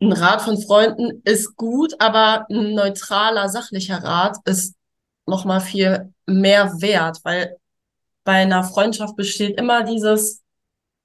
ein 0.00 0.12
Rat 0.12 0.42
von 0.42 0.60
Freunden 0.62 1.22
ist 1.24 1.56
gut, 1.56 1.94
aber 1.98 2.46
ein 2.50 2.74
neutraler, 2.74 3.48
sachlicher 3.48 4.02
Rat 4.02 4.36
ist 4.44 4.77
noch 5.28 5.44
mal 5.44 5.60
viel 5.60 6.12
mehr 6.26 6.80
wert, 6.80 7.20
weil 7.24 7.56
bei 8.24 8.42
einer 8.42 8.64
Freundschaft 8.64 9.16
besteht 9.16 9.58
immer 9.58 9.84
dieses, 9.84 10.42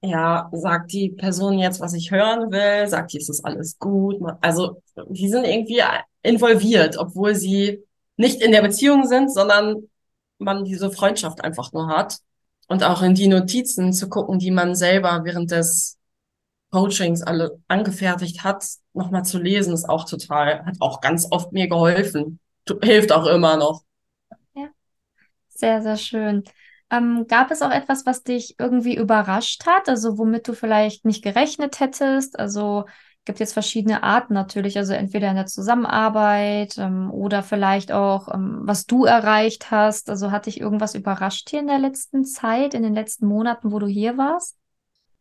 ja, 0.02 0.50
sagt 0.52 0.92
die 0.92 1.10
Person 1.10 1.58
jetzt, 1.58 1.80
was 1.80 1.94
ich 1.94 2.10
hören 2.10 2.50
will, 2.52 2.86
sagt 2.88 3.12
die, 3.12 3.18
ist 3.18 3.28
das 3.28 3.44
alles 3.44 3.78
gut. 3.78 4.20
Also 4.40 4.82
die 5.08 5.28
sind 5.28 5.44
irgendwie 5.44 5.82
involviert, 6.22 6.98
obwohl 6.98 7.34
sie 7.34 7.84
nicht 8.16 8.42
in 8.42 8.52
der 8.52 8.62
Beziehung 8.62 9.06
sind, 9.06 9.32
sondern 9.32 9.88
man 10.38 10.64
diese 10.64 10.90
Freundschaft 10.90 11.42
einfach 11.42 11.72
nur 11.72 11.88
hat. 11.88 12.18
Und 12.68 12.82
auch 12.82 13.02
in 13.02 13.14
die 13.14 13.28
Notizen 13.28 13.92
zu 13.92 14.08
gucken, 14.08 14.38
die 14.38 14.50
man 14.50 14.74
selber 14.74 15.22
während 15.24 15.50
des 15.50 15.98
Coachings 16.70 17.22
alle 17.22 17.60
angefertigt 17.68 18.42
hat, 18.42 18.64
nochmal 18.94 19.24
zu 19.24 19.38
lesen, 19.38 19.74
ist 19.74 19.88
auch 19.88 20.04
total, 20.04 20.64
hat 20.64 20.76
auch 20.80 21.00
ganz 21.00 21.26
oft 21.30 21.52
mir 21.52 21.68
geholfen. 21.68 22.40
Hilft 22.82 23.12
auch 23.12 23.26
immer 23.26 23.56
noch. 23.56 23.82
Sehr, 25.54 25.82
sehr 25.82 25.96
schön. 25.96 26.44
Ähm, 26.90 27.26
gab 27.28 27.50
es 27.50 27.62
auch 27.62 27.70
etwas, 27.70 28.06
was 28.06 28.22
dich 28.22 28.56
irgendwie 28.58 28.96
überrascht 28.96 29.66
hat, 29.66 29.88
also 29.88 30.18
womit 30.18 30.46
du 30.48 30.52
vielleicht 30.52 31.04
nicht 31.04 31.22
gerechnet 31.22 31.80
hättest? 31.80 32.38
Also 32.38 32.84
gibt 33.24 33.40
jetzt 33.40 33.54
verschiedene 33.54 34.02
Arten 34.02 34.34
natürlich, 34.34 34.76
also 34.76 34.92
entweder 34.92 35.30
in 35.30 35.36
der 35.36 35.46
Zusammenarbeit 35.46 36.76
ähm, 36.78 37.10
oder 37.10 37.42
vielleicht 37.42 37.90
auch, 37.90 38.28
ähm, 38.32 38.60
was 38.62 38.84
du 38.86 39.04
erreicht 39.04 39.70
hast. 39.70 40.10
Also 40.10 40.30
hat 40.30 40.46
dich 40.46 40.60
irgendwas 40.60 40.94
überrascht 40.94 41.48
hier 41.48 41.60
in 41.60 41.66
der 41.68 41.78
letzten 41.78 42.24
Zeit, 42.24 42.74
in 42.74 42.82
den 42.82 42.94
letzten 42.94 43.26
Monaten, 43.26 43.72
wo 43.72 43.78
du 43.78 43.86
hier 43.86 44.18
warst? 44.18 44.56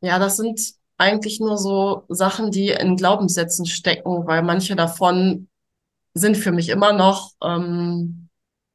Ja, 0.02 0.20
das 0.20 0.36
sind 0.38 0.60
eigentlich 0.98 1.40
nur 1.40 1.58
so 1.58 2.04
Sachen, 2.10 2.52
die 2.52 2.70
in 2.70 2.98
Glaubenssätzen 2.98 3.66
stecken, 3.66 4.28
weil 4.28 4.44
manche 4.44 4.76
davon 4.76 5.48
sind 6.14 6.38
für 6.38 6.52
mich 6.52 6.70
immer 6.70 6.94
noch 6.94 7.32
ähm, 7.42 8.23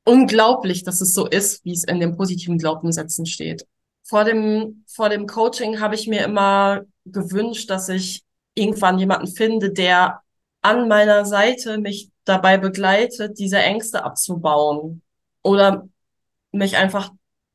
unglaublich, 0.09 0.85
dass 0.85 1.01
es 1.01 1.13
so 1.13 1.27
ist, 1.27 1.65
wie 1.65 1.73
es 1.73 1.85
in 1.85 2.01
den 2.01 2.17
positiven 2.17 2.59
Glaubenssätzen 2.59 3.27
steht. 3.27 3.67
Vor 4.03 4.25
dem, 4.25 4.85
vor 4.87 5.11
dem 5.11 5.27
Coaching 5.27 5.81
habe 5.81 5.95
ich 5.95 6.09
mir 6.09 6.25
immer 6.25 6.83
gewünscht, 7.05 7.69
dass 7.69 7.91
ich 7.91 8.23
irgendwann 8.55 8.99
jemanden 8.99 9.27
finde, 9.29 9.71
der 9.71 10.23
an 10.63 10.89
meiner 10.89 11.27
Seite 11.27 11.79
mich 11.79 12.11
dabei 12.25 12.57
begleitet, 12.57 13.39
diese 13.39 13.59
Ängste 13.59 14.05
abzubauen 14.05 15.03
oder 15.43 15.87
mich 16.53 16.77
einfach 16.77 17.13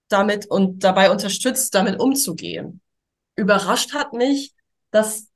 damit 0.07 0.45
und 0.45 0.83
dabei 0.83 1.09
unterstützt, 1.11 1.73
damit 1.73 1.99
umzugehen. 1.99 2.81
Überrascht 3.35 3.93
hat 3.93 4.13
mich, 4.13 4.53
dass 4.91 5.27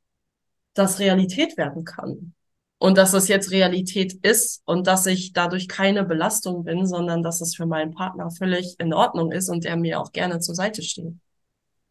das 0.76 1.00
Realität 1.00 1.58
werden 1.58 1.84
kann 1.84 2.36
und 2.80 2.98
dass 2.98 3.14
es 3.14 3.28
jetzt 3.28 3.52
Realität 3.52 4.14
ist 4.24 4.62
und 4.66 4.88
dass 4.88 5.06
ich 5.06 5.34
dadurch 5.34 5.68
keine 5.68 6.04
Belastung 6.04 6.64
bin, 6.64 6.86
sondern 6.86 7.24
dass 7.24 7.42
es 7.42 7.56
für 7.56 7.66
meinen 7.66 7.94
Partner 7.94 8.30
völlig 8.30 8.76
in 8.80 8.94
Ordnung 8.94 9.32
ist 9.32 9.50
und 9.50 9.66
er 9.66 9.78
mir 9.78 10.00
auch 10.00 10.12
gerne 10.12 10.40
zur 10.40 10.56
Seite 10.56 10.84
steht. 10.84 11.14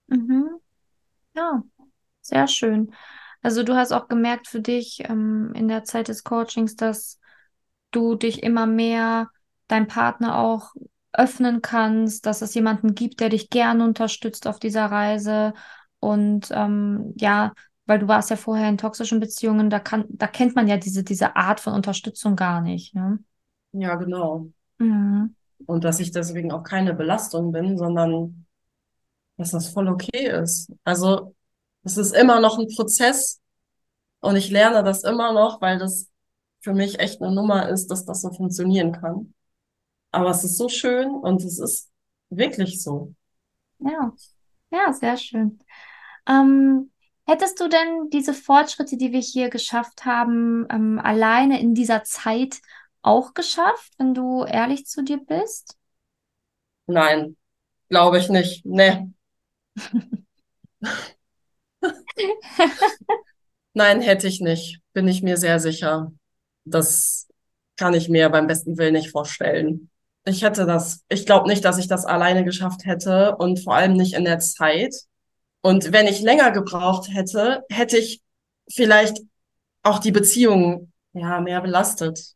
Mhm. 0.07 0.49
Ja, 1.35 1.63
sehr 2.21 2.47
schön. 2.47 2.93
Also 3.43 3.63
du 3.63 3.77
hast 3.77 3.93
auch 3.93 4.09
gemerkt 4.09 4.49
für 4.49 4.61
dich 4.61 5.01
ähm, 5.09 5.53
in 5.55 5.69
der 5.69 5.85
Zeit 5.85 6.09
des 6.09 6.25
Coachings, 6.25 6.77
dass 6.77 7.19
du 7.91 8.15
dich 8.15 8.43
immer 8.43 8.67
mehr 8.67 9.29
deinem 9.69 9.89
Partner 9.89 10.39
auch 10.39 10.73
öffnen 11.13 11.63
kannst, 11.63 12.27
dass 12.27 12.43
es 12.43 12.55
jemanden 12.55 12.95
gibt, 12.95 13.21
der 13.21 13.31
dich 13.31 13.51
gerne 13.51 13.85
unterstützt 13.85 14.47
auf 14.47 14.59
dieser 14.59 14.87
Reise 14.87 15.55
und 15.99 16.49
ähm, 16.51 17.15
ja, 17.17 17.53
weil 17.87 17.99
du 17.99 18.09
warst 18.09 18.31
ja 18.31 18.37
vorher 18.37 18.69
in 18.69 18.79
toxischen 18.79 19.21
Beziehungen, 19.21 19.71
da 19.71 19.79
kann, 19.79 20.05
da 20.09 20.27
kennt 20.27 20.55
man 20.55 20.69
ja 20.69 20.77
diese, 20.77 21.05
diese 21.05 21.37
Art 21.37 21.61
von 21.61 21.73
Unterstützung 21.73 22.37
gar 22.37 22.61
nicht. 22.61 22.95
Ne? 22.95 23.21
Ja, 23.73 23.95
genau. 23.95 24.49
Mhm. 24.79 25.35
Und 25.65 25.85
dass 25.85 26.01
ich 26.01 26.11
deswegen 26.11 26.53
auch 26.53 26.63
keine 26.63 26.95
Belastung 26.95 27.53
bin, 27.53 27.79
sondern 27.79 28.47
dass 29.37 29.53
das 29.53 29.69
voll 29.69 29.89
okay 29.89 30.29
ist. 30.29 30.73
Also 30.85 31.35
es 31.83 31.97
ist 31.97 32.15
immer 32.15 32.41
noch 32.41 32.59
ein 32.59 32.69
Prozess 32.75 33.41
und 34.21 34.37
ich 34.37 34.51
lerne 34.51 34.83
das 34.83 35.05
immer 35.05 35.33
noch, 35.33 35.61
weil 35.61 35.79
das 35.79 36.11
für 36.61 36.75
mich 36.75 36.99
echt 36.99 37.23
eine 37.23 37.35
Nummer 37.35 37.69
ist, 37.69 37.89
dass 37.89 38.05
das 38.05 38.23
so 38.23 38.33
funktionieren 38.33 38.93
kann. 38.93 39.33
Aber 40.11 40.31
es 40.31 40.43
ist 40.43 40.57
so 40.57 40.69
schön 40.69 41.11
und 41.11 41.43
es 41.45 41.59
ist 41.59 41.91
wirklich 42.31 42.83
so. 42.83 43.15
Ja, 43.79 44.13
ja, 44.71 44.93
sehr 44.93 45.17
schön. 45.17 45.61
Ähm, 46.27 46.91
Hättest 47.29 47.61
du 47.61 47.69
denn 47.69 48.09
diese 48.11 48.33
Fortschritte, 48.33 48.97
die 48.97 49.11
wir 49.11 49.21
hier 49.21 49.51
geschafft 49.51 50.05
haben, 50.05 50.65
ähm, 50.71 51.01
alleine 51.03 51.61
in 51.61 51.75
dieser 51.75 52.05
Zeit 52.05 52.61
auch 53.03 53.35
geschafft, 53.35 53.93
wenn 53.99 54.15
du 54.15 54.45
ehrlich 54.45 54.87
zu 54.87 55.03
dir 55.03 55.19
bist? 55.19 55.77
Nein, 56.87 57.37
glaube 57.89 58.19
ich 58.19 58.29
nicht. 58.29 58.65
Nee. 58.65 59.09
Nein, 63.75 64.01
hätte 64.01 64.29
ich 64.29 64.41
nicht. 64.41 64.81
Bin 64.93 65.09
ich 65.09 65.23
mir 65.23 65.37
sehr 65.37 65.59
sicher. 65.59 66.13
Das 66.65 67.29
kann 67.77 67.93
ich 67.95 68.09
mir 68.09 68.29
beim 68.31 68.47
besten 68.47 68.79
Willen 68.79 68.95
nicht 68.95 69.11
vorstellen. 69.11 69.91
Ich 70.25 70.43
hätte 70.43 70.65
das, 70.65 71.05
ich 71.09 71.27
glaube 71.27 71.49
nicht, 71.49 71.65
dass 71.65 71.79
ich 71.79 71.89
das 71.89 72.05
alleine 72.05 72.45
geschafft 72.45 72.85
hätte 72.85 73.37
und 73.37 73.63
vor 73.63 73.75
allem 73.75 73.95
nicht 73.95 74.15
in 74.15 74.25
der 74.25 74.39
Zeit. 74.39 74.95
Und 75.67 75.93
wenn 75.93 76.07
ich 76.07 76.21
länger 76.21 76.53
gebraucht 76.53 77.09
hätte, 77.13 77.65
hätte 77.69 77.99
ich 77.99 78.23
vielleicht 78.71 79.21
auch 79.83 79.99
die 79.99 80.13
Beziehung 80.13 80.93
ja 81.13 81.41
mehr 81.41 81.61
belastet. 81.61 82.35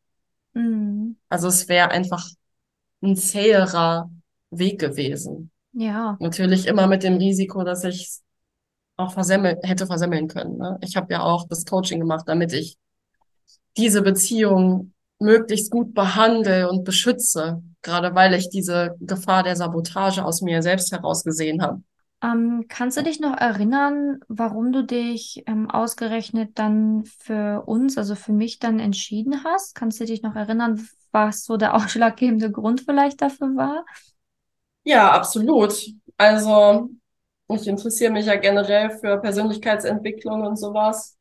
Mhm. 0.52 1.16
Also 1.28 1.46
es 1.46 1.68
wäre 1.68 1.92
einfach 1.92 2.28
ein 3.00 3.14
zäherer 3.14 4.10
Weg 4.50 4.80
gewesen. 4.80 5.52
Ja. 5.75 6.16
Natürlich 6.18 6.66
immer 6.66 6.88
mit 6.88 7.04
dem 7.04 7.18
Risiko, 7.18 7.62
dass 7.62 7.84
ich 7.84 8.18
auch 8.96 9.12
versemmel, 9.12 9.60
hätte 9.62 9.87
versemmeln 9.87 10.26
können. 10.26 10.58
Ne? 10.58 10.78
Ich 10.82 10.96
habe 10.96 11.12
ja 11.12 11.22
auch 11.22 11.46
das 11.46 11.64
Coaching 11.64 12.00
gemacht, 12.00 12.25
damit 12.26 12.52
ich 12.52 12.78
diese 13.76 14.02
Beziehung 14.02 14.92
möglichst 15.20 15.70
gut 15.70 15.94
behandle 15.94 16.68
und 16.68 16.82
beschütze, 16.82 17.62
gerade 17.80 18.12
weil 18.16 18.34
ich 18.34 18.50
diese 18.50 18.96
Gefahr 18.99 19.44
der 19.44 19.54
Sabotage 19.54 20.25
aus 20.25 20.42
mir 20.42 20.64
selbst 20.64 20.90
heraus 20.90 21.22
gesehen 21.22 21.62
habe. 21.62 21.80
Ähm, 22.22 22.66
kannst 22.68 22.98
du 22.98 23.02
dich 23.02 23.18
noch 23.20 23.36
erinnern, 23.36 24.20
warum 24.28 24.72
du 24.72 24.84
dich 24.84 25.42
ähm, 25.46 25.70
ausgerechnet 25.70 26.58
dann 26.58 27.04
für 27.04 27.62
uns, 27.66 27.96
also 27.96 28.14
für 28.14 28.32
mich 28.32 28.58
dann 28.58 28.78
entschieden 28.78 29.42
hast? 29.44 29.74
Kannst 29.74 30.00
du 30.00 30.04
dich 30.04 30.22
noch 30.22 30.36
erinnern, 30.36 30.86
was 31.12 31.44
so 31.44 31.56
der 31.56 31.74
ausschlaggebende 31.76 32.50
Grund 32.50 32.82
vielleicht 32.82 33.22
dafür 33.22 33.56
war? 33.56 33.84
Ja, 34.84 35.12
absolut. 35.12 35.74
Also 36.16 36.90
ich 37.48 37.66
interessiere 37.68 38.12
mich 38.12 38.26
ja 38.26 38.36
generell 38.36 38.90
für 38.90 39.18
Persönlichkeitsentwicklung 39.18 40.42
und 40.46 40.56
sowas. 40.56 41.16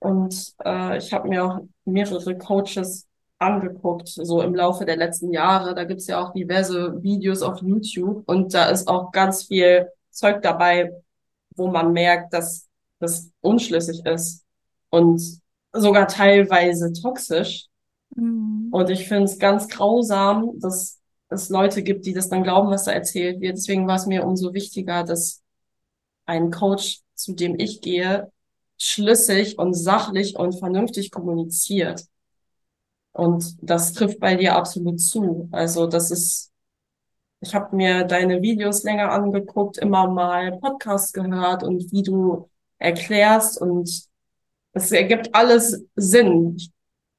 Und 0.00 0.54
äh, 0.64 0.98
ich 0.98 1.12
habe 1.12 1.28
mir 1.28 1.44
auch 1.44 1.60
mehrere 1.84 2.36
Coaches 2.38 3.06
angeguckt, 3.38 4.08
so 4.08 4.42
im 4.42 4.54
Laufe 4.54 4.84
der 4.86 4.96
letzten 4.96 5.32
Jahre. 5.32 5.74
Da 5.74 5.84
gibt's 5.84 6.06
ja 6.06 6.20
auch 6.24 6.32
diverse 6.32 7.02
Videos 7.02 7.42
auf 7.42 7.60
YouTube 7.62 8.24
und 8.28 8.54
da 8.54 8.66
ist 8.70 8.88
auch 8.88 9.12
ganz 9.12 9.44
viel 9.46 9.88
Zeug 10.16 10.42
dabei, 10.42 10.90
wo 11.54 11.68
man 11.68 11.92
merkt, 11.92 12.32
dass 12.32 12.66
das 12.98 13.30
unschlüssig 13.40 14.04
ist 14.06 14.44
und 14.90 15.20
sogar 15.72 16.08
teilweise 16.08 16.92
toxisch. 16.92 17.66
Mhm. 18.14 18.68
Und 18.72 18.90
ich 18.90 19.06
finde 19.06 19.24
es 19.24 19.38
ganz 19.38 19.68
grausam, 19.68 20.58
dass 20.58 20.98
es 21.28 21.48
Leute 21.48 21.82
gibt, 21.82 22.06
die 22.06 22.14
das 22.14 22.28
dann 22.28 22.42
glauben, 22.42 22.70
was 22.70 22.84
da 22.84 22.92
erzählt 22.92 23.40
wird. 23.40 23.56
Deswegen 23.56 23.86
war 23.86 23.96
es 23.96 24.06
mir 24.06 24.24
umso 24.24 24.54
wichtiger, 24.54 25.04
dass 25.04 25.42
ein 26.24 26.50
Coach, 26.50 27.00
zu 27.14 27.34
dem 27.34 27.58
ich 27.58 27.80
gehe, 27.80 28.30
schlüssig 28.78 29.58
und 29.58 29.74
sachlich 29.74 30.36
und 30.36 30.58
vernünftig 30.58 31.10
kommuniziert. 31.10 32.04
Und 33.12 33.56
das 33.62 33.92
trifft 33.92 34.20
bei 34.20 34.36
dir 34.36 34.56
absolut 34.56 35.00
zu. 35.00 35.48
Also 35.50 35.86
das 35.86 36.10
ist 36.10 36.52
ich 37.40 37.54
habe 37.54 37.76
mir 37.76 38.04
deine 38.04 38.42
Videos 38.42 38.82
länger 38.82 39.12
angeguckt, 39.12 39.78
immer 39.78 40.08
mal 40.08 40.58
Podcasts 40.58 41.12
gehört 41.12 41.62
und 41.62 41.92
wie 41.92 42.02
du 42.02 42.48
erklärst 42.78 43.60
und 43.60 44.06
es 44.72 44.92
ergibt 44.92 45.34
alles 45.34 45.84
Sinn. 45.94 46.58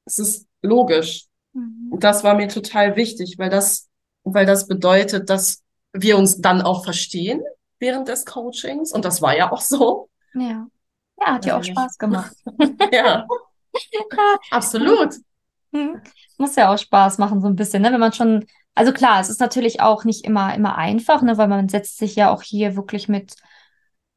Es 0.04 0.18
ist 0.18 0.46
logisch. 0.62 1.26
Mhm. 1.52 1.98
Das 1.98 2.24
war 2.24 2.34
mir 2.34 2.48
total 2.48 2.96
wichtig, 2.96 3.36
weil 3.38 3.50
das, 3.50 3.88
weil 4.24 4.46
das 4.46 4.66
bedeutet, 4.66 5.30
dass 5.30 5.62
wir 5.92 6.16
uns 6.18 6.40
dann 6.40 6.62
auch 6.62 6.84
verstehen 6.84 7.42
während 7.78 8.08
des 8.08 8.26
Coachings 8.26 8.92
und 8.92 9.04
das 9.04 9.22
war 9.22 9.36
ja 9.36 9.50
auch 9.50 9.60
so. 9.60 10.08
Ja. 10.34 10.66
Ja, 11.20 11.34
hat 11.34 11.46
ja 11.46 11.58
auch 11.58 11.64
Spaß 11.64 11.98
gemacht. 11.98 12.36
ja. 12.92 13.26
Absolut. 14.50 15.14
Mhm. 15.72 16.00
Muss 16.38 16.56
ja 16.56 16.72
auch 16.72 16.78
Spaß 16.78 17.18
machen, 17.18 17.40
so 17.40 17.48
ein 17.48 17.56
bisschen, 17.56 17.82
ne? 17.82 17.92
Wenn 17.92 18.00
man 18.00 18.12
schon 18.12 18.46
also 18.74 18.92
klar, 18.92 19.20
es 19.20 19.28
ist 19.28 19.40
natürlich 19.40 19.80
auch 19.80 20.04
nicht 20.04 20.24
immer, 20.24 20.54
immer 20.54 20.76
einfach, 20.76 21.22
ne, 21.22 21.36
weil 21.36 21.48
man 21.48 21.68
setzt 21.68 21.98
sich 21.98 22.14
ja 22.16 22.30
auch 22.32 22.42
hier 22.42 22.76
wirklich 22.76 23.08
mit, 23.08 23.34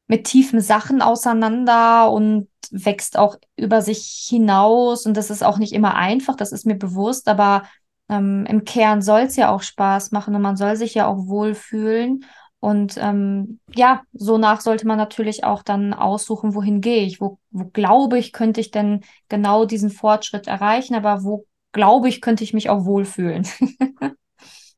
mit 0.06 0.24
tiefen 0.24 0.60
Sachen 0.60 1.02
auseinander 1.02 2.10
und 2.12 2.48
wächst 2.70 3.18
auch 3.18 3.36
über 3.56 3.82
sich 3.82 4.26
hinaus. 4.28 5.06
Und 5.06 5.16
das 5.16 5.30
ist 5.30 5.42
auch 5.42 5.58
nicht 5.58 5.72
immer 5.72 5.94
einfach, 5.94 6.36
das 6.36 6.52
ist 6.52 6.66
mir 6.66 6.76
bewusst, 6.76 7.28
aber 7.28 7.64
ähm, 8.08 8.46
im 8.46 8.64
Kern 8.64 9.02
soll 9.02 9.22
es 9.22 9.36
ja 9.36 9.50
auch 9.50 9.62
Spaß 9.62 10.12
machen 10.12 10.34
und 10.34 10.42
man 10.42 10.56
soll 10.56 10.76
sich 10.76 10.94
ja 10.94 11.06
auch 11.06 11.26
wohlfühlen. 11.26 12.24
Und 12.60 12.96
ähm, 12.98 13.58
ja, 13.74 14.02
so 14.12 14.38
nach 14.38 14.60
sollte 14.60 14.86
man 14.86 14.96
natürlich 14.96 15.42
auch 15.42 15.64
dann 15.64 15.92
aussuchen, 15.92 16.54
wohin 16.54 16.80
gehe 16.80 17.04
ich, 17.04 17.20
wo, 17.20 17.40
wo 17.50 17.64
glaube 17.72 18.18
ich, 18.18 18.32
könnte 18.32 18.60
ich 18.60 18.70
denn 18.70 19.00
genau 19.28 19.64
diesen 19.64 19.90
Fortschritt 19.90 20.46
erreichen, 20.46 20.94
aber 20.94 21.24
wo 21.24 21.46
glaube 21.72 22.08
ich, 22.08 22.20
könnte 22.20 22.44
ich 22.44 22.54
mich 22.54 22.70
auch 22.70 22.84
wohlfühlen. 22.84 23.48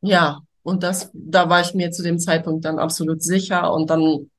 Ja, 0.07 0.41
und 0.63 0.83
das, 0.83 1.11
da 1.13 1.49
war 1.49 1.61
ich 1.61 1.75
mir 1.75 1.91
zu 1.91 2.03
dem 2.03 2.19
Zeitpunkt 2.19 2.65
dann 2.65 2.79
absolut 2.79 3.23
sicher. 3.23 3.73
Und 3.73 3.91
dann 3.91 4.31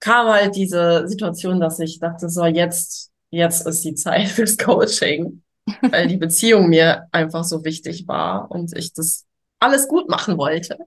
kam 0.00 0.26
halt 0.28 0.56
diese 0.56 1.06
Situation, 1.08 1.60
dass 1.60 1.78
ich 1.78 1.98
dachte, 1.98 2.28
so, 2.28 2.44
jetzt, 2.44 3.10
jetzt 3.30 3.66
ist 3.66 3.84
die 3.84 3.94
Zeit 3.94 4.28
fürs 4.28 4.58
Coaching, 4.58 5.42
weil 5.82 6.08
die 6.08 6.16
Beziehung 6.16 6.68
mir 6.68 7.06
einfach 7.12 7.44
so 7.44 7.64
wichtig 7.64 8.06
war 8.06 8.50
und 8.50 8.76
ich 8.76 8.92
das 8.92 9.24
alles 9.60 9.88
gut 9.88 10.08
machen 10.08 10.38
wollte. 10.38 10.78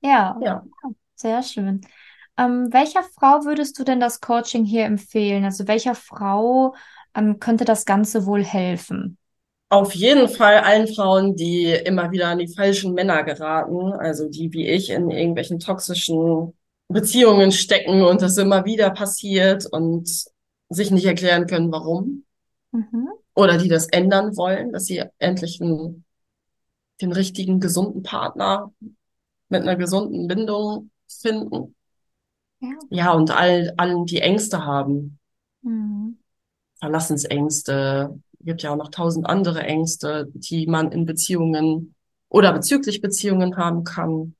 Ja, 0.00 0.38
ja. 0.42 0.64
sehr 1.14 1.42
schön. 1.42 1.80
Ähm, 2.38 2.72
welcher 2.72 3.02
Frau 3.02 3.44
würdest 3.44 3.78
du 3.78 3.84
denn 3.84 4.00
das 4.00 4.20
Coaching 4.20 4.64
hier 4.64 4.84
empfehlen? 4.84 5.44
Also 5.44 5.68
welcher 5.68 5.94
Frau 5.94 6.74
ähm, 7.14 7.38
könnte 7.38 7.64
das 7.64 7.84
Ganze 7.84 8.26
wohl 8.26 8.44
helfen? 8.44 9.18
Auf 9.72 9.94
jeden 9.94 10.28
Fall 10.28 10.58
allen 10.58 10.86
Frauen, 10.86 11.34
die 11.34 11.72
immer 11.72 12.10
wieder 12.10 12.28
an 12.28 12.38
die 12.38 12.54
falschen 12.54 12.92
Männer 12.92 13.22
geraten, 13.22 13.94
also 13.94 14.28
die 14.28 14.52
wie 14.52 14.68
ich 14.68 14.90
in 14.90 15.10
irgendwelchen 15.10 15.60
toxischen 15.60 16.52
Beziehungen 16.88 17.52
stecken 17.52 18.02
und 18.02 18.20
das 18.20 18.36
immer 18.36 18.66
wieder 18.66 18.90
passiert 18.90 19.64
und 19.64 20.26
sich 20.68 20.90
nicht 20.90 21.06
erklären 21.06 21.46
können, 21.46 21.72
warum. 21.72 22.24
Mhm. 22.72 23.08
Oder 23.34 23.56
die 23.56 23.70
das 23.70 23.86
ändern 23.86 24.36
wollen, 24.36 24.72
dass 24.72 24.84
sie 24.84 25.04
endlich 25.18 25.62
einen, 25.62 26.04
den 27.00 27.12
richtigen, 27.12 27.58
gesunden 27.58 28.02
Partner 28.02 28.70
mit 29.48 29.62
einer 29.62 29.76
gesunden 29.76 30.28
Bindung 30.28 30.90
finden. 31.08 31.74
Ja, 32.60 32.68
ja 32.90 33.12
und 33.12 33.30
all, 33.30 33.72
allen, 33.78 34.04
die 34.04 34.20
Ängste 34.20 34.66
haben. 34.66 35.18
Mhm. 35.62 36.18
Verlassensängste, 36.78 38.20
gibt 38.44 38.62
ja 38.62 38.70
auch 38.70 38.76
noch 38.76 38.90
tausend 38.90 39.26
andere 39.26 39.62
Ängste, 39.62 40.28
die 40.34 40.66
man 40.66 40.92
in 40.92 41.06
Beziehungen 41.06 41.94
oder 42.28 42.52
bezüglich 42.52 43.00
Beziehungen 43.00 43.56
haben 43.56 43.84
kann. 43.84 44.34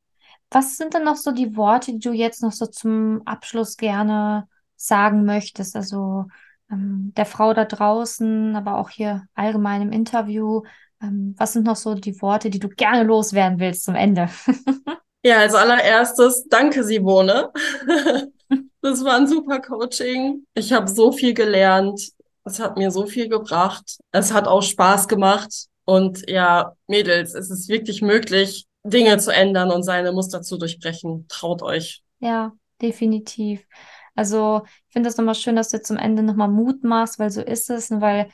Was 0.50 0.76
sind 0.76 0.94
denn 0.94 1.04
noch 1.04 1.16
so 1.16 1.32
die 1.32 1.56
Worte, 1.56 1.92
die 1.92 1.98
du 1.98 2.12
jetzt 2.12 2.42
noch 2.42 2.52
so 2.52 2.66
zum 2.66 3.22
Abschluss 3.24 3.76
gerne 3.76 4.48
sagen 4.76 5.24
möchtest? 5.24 5.76
Also 5.76 6.26
ähm, 6.70 7.12
der 7.16 7.26
Frau 7.26 7.54
da 7.54 7.64
draußen, 7.64 8.54
aber 8.56 8.78
auch 8.78 8.90
hier 8.90 9.26
allgemein 9.34 9.82
im 9.82 9.92
Interview. 9.92 10.62
Ähm, 11.02 11.34
was 11.38 11.52
sind 11.52 11.66
noch 11.66 11.76
so 11.76 11.94
die 11.94 12.20
Worte, 12.20 12.50
die 12.50 12.58
du 12.58 12.68
gerne 12.68 13.04
loswerden 13.04 13.60
willst 13.60 13.84
zum 13.84 13.94
Ende? 13.94 14.28
ja, 15.24 15.38
als 15.38 15.54
allererstes, 15.54 16.46
danke 16.48 16.84
Simone. 16.84 17.50
das 18.80 19.04
war 19.04 19.16
ein 19.16 19.26
super 19.26 19.60
Coaching. 19.60 20.44
Ich 20.54 20.72
habe 20.72 20.88
so 20.88 21.12
viel 21.12 21.34
gelernt. 21.34 22.12
Es 22.44 22.58
hat 22.58 22.76
mir 22.76 22.90
so 22.90 23.06
viel 23.06 23.28
gebracht. 23.28 23.98
Es 24.10 24.32
hat 24.32 24.48
auch 24.48 24.62
Spaß 24.62 25.08
gemacht. 25.08 25.66
Und 25.84 26.28
ja, 26.28 26.74
Mädels, 26.86 27.34
es 27.34 27.50
ist 27.50 27.68
wirklich 27.68 28.02
möglich, 28.02 28.66
Dinge 28.84 29.18
zu 29.18 29.32
ändern 29.32 29.70
und 29.70 29.82
seine 29.82 30.12
Muster 30.12 30.42
zu 30.42 30.58
durchbrechen. 30.58 31.26
Traut 31.28 31.62
euch. 31.62 32.02
Ja, 32.20 32.52
definitiv. 32.80 33.66
Also 34.14 34.62
ich 34.86 34.92
finde 34.92 35.08
das 35.08 35.16
nochmal 35.16 35.34
schön, 35.34 35.56
dass 35.56 35.70
du 35.70 35.80
zum 35.80 35.96
Ende 35.96 36.22
nochmal 36.22 36.48
Mut 36.48 36.84
machst, 36.84 37.18
weil 37.18 37.30
so 37.30 37.40
ist 37.40 37.70
es. 37.70 37.90
Und 37.90 38.00
weil, 38.00 38.28